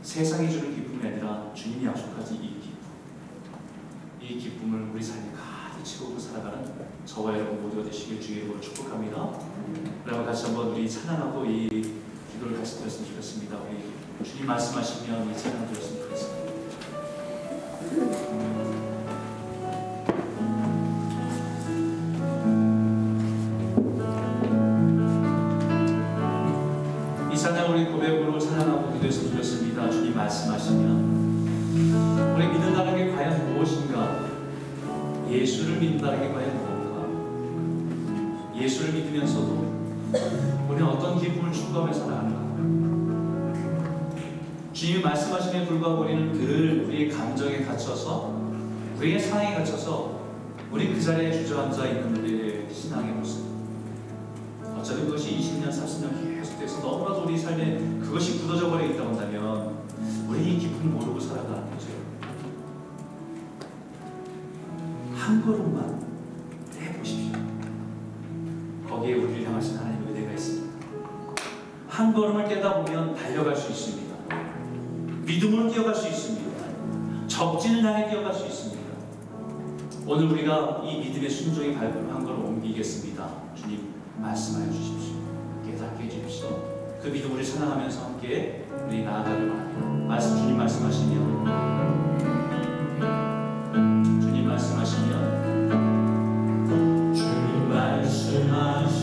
세상이 0.00 0.50
주는 0.50 0.74
기쁨이 0.74 1.06
아니라 1.06 1.52
주님이 1.52 1.84
약속하신 1.84 2.36
이 2.36 2.58
기쁨, 2.58 2.78
이 4.18 4.38
기쁨을 4.38 4.92
우리 4.94 5.02
삶에 5.02 5.30
가득 5.32 5.84
채우고 5.84 6.18
살아가는 6.18 6.64
저와 7.08 7.32
여러분 7.32 7.62
모두가 7.62 7.84
되시길 7.84 8.20
주의 8.20 8.38
이름으로 8.40 8.60
축복합니다. 8.60 9.32
그러면 10.04 10.26
같이 10.26 10.44
한번 10.44 10.68
우리 10.68 10.88
찬양하고 10.88 11.46
이 11.46 11.68
기도를 12.32 12.58
같이 12.58 12.80
드렸으면 12.80 13.08
좋겠습니다. 13.08 13.56
우리 13.56 13.82
주님 14.22 14.46
말씀하시면 14.46 15.30
이 15.30 15.36
찬양 15.38 15.68
드렸으면 15.68 16.02
좋겠습니다. 16.02 16.38
이 27.32 27.36
찬양 27.38 27.72
우리 27.72 27.86
고백으로 27.86 28.38
찬양하고 28.38 28.92
기도했으면 28.92 29.30
좋겠습니다. 29.30 29.90
주님 29.90 30.14
말씀하시면 30.14 31.08
우리 32.36 32.48
믿는다는 32.48 32.96
게 32.96 33.10
과연 33.12 33.54
무엇인가? 33.54 34.28
예수를 35.30 35.80
믿는다는 35.80 36.20
게 36.20 36.34
과연? 36.34 36.57
예수를 38.60 38.92
믿으면서도 38.92 39.78
우리는 40.68 40.86
어떤 40.86 41.18
기쁨을 41.18 41.52
추구하며 41.52 41.92
살아가는가? 41.92 42.38
주님이 44.72 45.02
말씀하심에 45.02 45.66
불구하고 45.66 46.02
우리는 46.02 46.32
늘 46.32 46.84
우리의 46.86 47.10
감정에 47.10 47.62
갇혀서 47.64 48.34
우리의 48.98 49.20
상황에 49.20 49.54
갇혀서 49.54 50.18
우리 50.70 50.92
그 50.92 51.00
자리에 51.00 51.32
주저앉아 51.32 51.86
있는 51.86 52.16
우리의 52.16 52.66
신앙의 52.72 53.12
모습 53.14 53.48
어차피 54.78 55.02
그것이 55.02 55.36
20년, 55.36 55.68
30년 55.70 56.36
계속돼서 56.36 56.80
너무나도 56.80 57.24
우리 57.24 57.36
삶에 57.36 57.78
그것이 58.00 58.40
굳어져 58.40 58.70
버려 58.70 58.86
있다고 58.86 59.10
한다면 59.10 59.78
우리 60.28 60.54
이 60.54 60.58
기쁨을 60.58 60.92
모르고 60.92 61.18
살아가는 61.18 61.70
거죠 61.70 61.88
한 65.16 65.44
걸음만 65.44 65.97
한 71.98 72.14
걸음을 72.14 72.46
떼다 72.46 72.76
보면 72.76 73.16
달려갈 73.16 73.56
수 73.56 73.72
있습니다 73.72 74.08
믿음으로 75.24 75.68
뛰어갈 75.68 75.92
수 75.92 76.06
있습니다. 76.08 76.48
적진을 77.26 77.84
향해 77.84 78.08
뛰어갈 78.08 78.32
수 78.32 78.46
있습니다. 78.46 78.78
오늘 80.06 80.30
우리가 80.30 80.80
이 80.84 81.00
믿음의 81.00 81.28
순종의 81.28 81.74
발걸음 81.74 82.08
한 82.08 82.24
걸음 82.24 82.44
옮기겠습니다. 82.44 83.28
주님 83.54 83.92
말씀하여 84.16 84.70
주십시오. 84.70 85.16
깨닫게 85.66 86.04
해주십시오. 86.04 86.48
그 87.02 87.08
믿음을 87.08 87.44
찬양하면서 87.44 88.04
함께 88.04 88.64
우리 88.86 89.02
나아가길 89.04 89.48
바랍니다. 89.48 90.06
말씀 90.06 90.36
주님 90.38 90.56
말씀하시면 90.56 91.44
주님 94.22 94.48
말씀하시면 94.48 95.12
주님 97.12 97.68
말씀하시면 97.68 98.97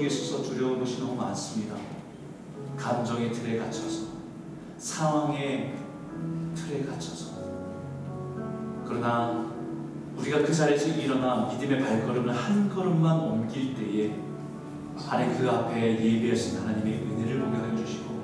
순종에 0.00 0.06
있어서 0.06 0.42
두려운 0.42 0.78
것이 0.80 0.98
너무 0.98 1.14
많습니다. 1.14 1.76
감정의 2.76 3.30
틀에 3.32 3.58
갇혀서 3.58 4.06
상황의 4.78 5.74
틀에 6.54 6.84
갇혀서 6.84 7.30
그러나 8.86 9.52
우리가 10.16 10.38
그 10.42 10.52
자리에서 10.54 10.88
일어나 10.88 11.46
믿음의 11.52 11.80
발걸음을 11.80 12.34
한 12.34 12.68
걸음만 12.70 13.20
옮길 13.20 13.74
때에 13.74 14.14
하나님 14.96 15.38
그 15.38 15.48
앞에 15.48 16.02
예비하신 16.02 16.60
하나님의 16.60 16.94
은혜를 16.94 17.40
보게 17.42 17.58
하여 17.58 17.76
주시고 17.76 18.20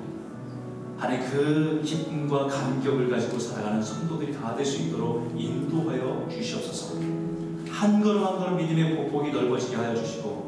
하나님 0.97 1.29
그 1.29 1.81
기쁨과 1.83 2.47
감격을 2.47 3.09
가지고 3.09 3.37
살아가는 3.37 3.81
성도들이 3.81 4.33
다 4.33 4.55
될 4.55 4.65
수 4.65 4.81
있도록 4.81 5.31
인도하여 5.39 6.27
주시옵소서 6.31 6.95
한 7.69 8.01
걸음 8.03 8.23
한 8.25 8.39
걸음 8.39 8.57
믿음의 8.57 8.95
보폭이 8.95 9.31
넓어지게 9.31 9.75
하여 9.75 9.95
주시고 9.95 10.46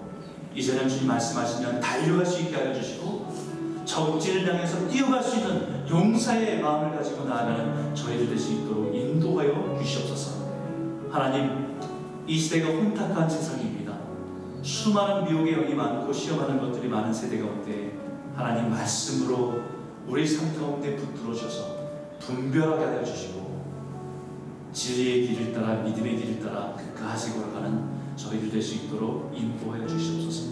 이제는 0.56 0.90
주님 0.90 1.08
말씀하시면 1.08 1.80
달려갈 1.80 2.26
수 2.26 2.42
있게 2.42 2.56
하여 2.56 2.74
주시고 2.74 3.34
적진을 3.86 4.48
향해서 4.48 4.88
뛰어갈 4.88 5.24
수 5.24 5.38
있는 5.38 5.88
용사의 5.90 6.62
마음을 6.62 6.96
가지고 6.96 7.26
나아가는 7.26 7.96
저희들 7.96 8.30
될수 8.30 8.54
있도록 8.54 8.94
인도하여 8.94 9.78
주시옵소서. 9.82 10.50
하나님, 11.10 11.80
이 12.28 12.38
시대가 12.38 12.70
혼탁한 12.70 13.28
세상입니다. 13.28 13.98
수많은 14.62 15.26
미혹의 15.26 15.56
영이 15.56 15.74
많고 15.74 16.14
시험하는 16.14 16.60
것들이 16.60 16.88
많은 16.88 17.14
세대 17.14 17.40
가운데 17.40 17.98
하나님 18.36 18.70
말씀으로 18.70 19.62
우리 20.08 20.28
삶 20.28 20.56
가운데 20.60 20.96
붙들어셔서 20.96 21.78
분별하게 22.20 22.86
하여 22.86 23.04
주시고 23.04 23.64
진리의 24.72 25.28
길을 25.28 25.54
따라 25.54 25.82
믿음의 25.82 26.18
길을 26.18 26.40
따라 26.42 26.76
끝까지 26.76 27.34
걸어가는 27.34 27.99
저희들 28.20 28.52
될 28.52 28.62
수 28.62 28.76
있도록 28.76 29.32
인도하여 29.34 29.88
주시옵소서. 29.88 30.50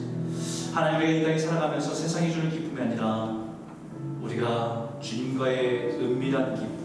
하나님 0.73 0.99
우리가 1.01 1.11
이 1.11 1.23
땅에 1.23 1.37
살아가면서 1.37 1.93
세상이 1.93 2.31
주는 2.31 2.49
기쁨이 2.49 2.79
아니라 2.81 3.45
우리가 4.21 4.97
주님과의 5.01 5.99
은밀한 5.99 6.55
기쁨, 6.55 6.77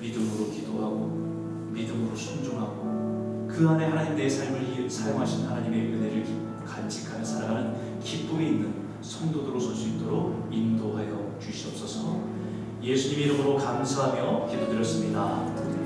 믿음으로 0.00 0.50
기도하고 0.50 1.70
믿음으로 1.72 2.16
순종하고 2.16 3.46
그 3.50 3.68
안에 3.68 3.86
하나님 3.86 4.16
내 4.16 4.28
삶을 4.28 4.88
사용하신 4.88 5.46
하나님의 5.46 5.92
은혜를 5.92 6.26
간직하며 6.64 7.24
살아가는 7.24 8.00
기쁨이 8.00 8.46
있는 8.46 8.74
성도들로 9.02 9.60
설 9.60 9.74
수 9.74 9.88
있도록 9.88 10.48
인도하여 10.50 11.36
주시옵소서. 11.40 12.20
예수님 12.82 13.20
이름으로 13.20 13.56
감사하며 13.56 14.46
기도드렸습니다. 14.50 15.85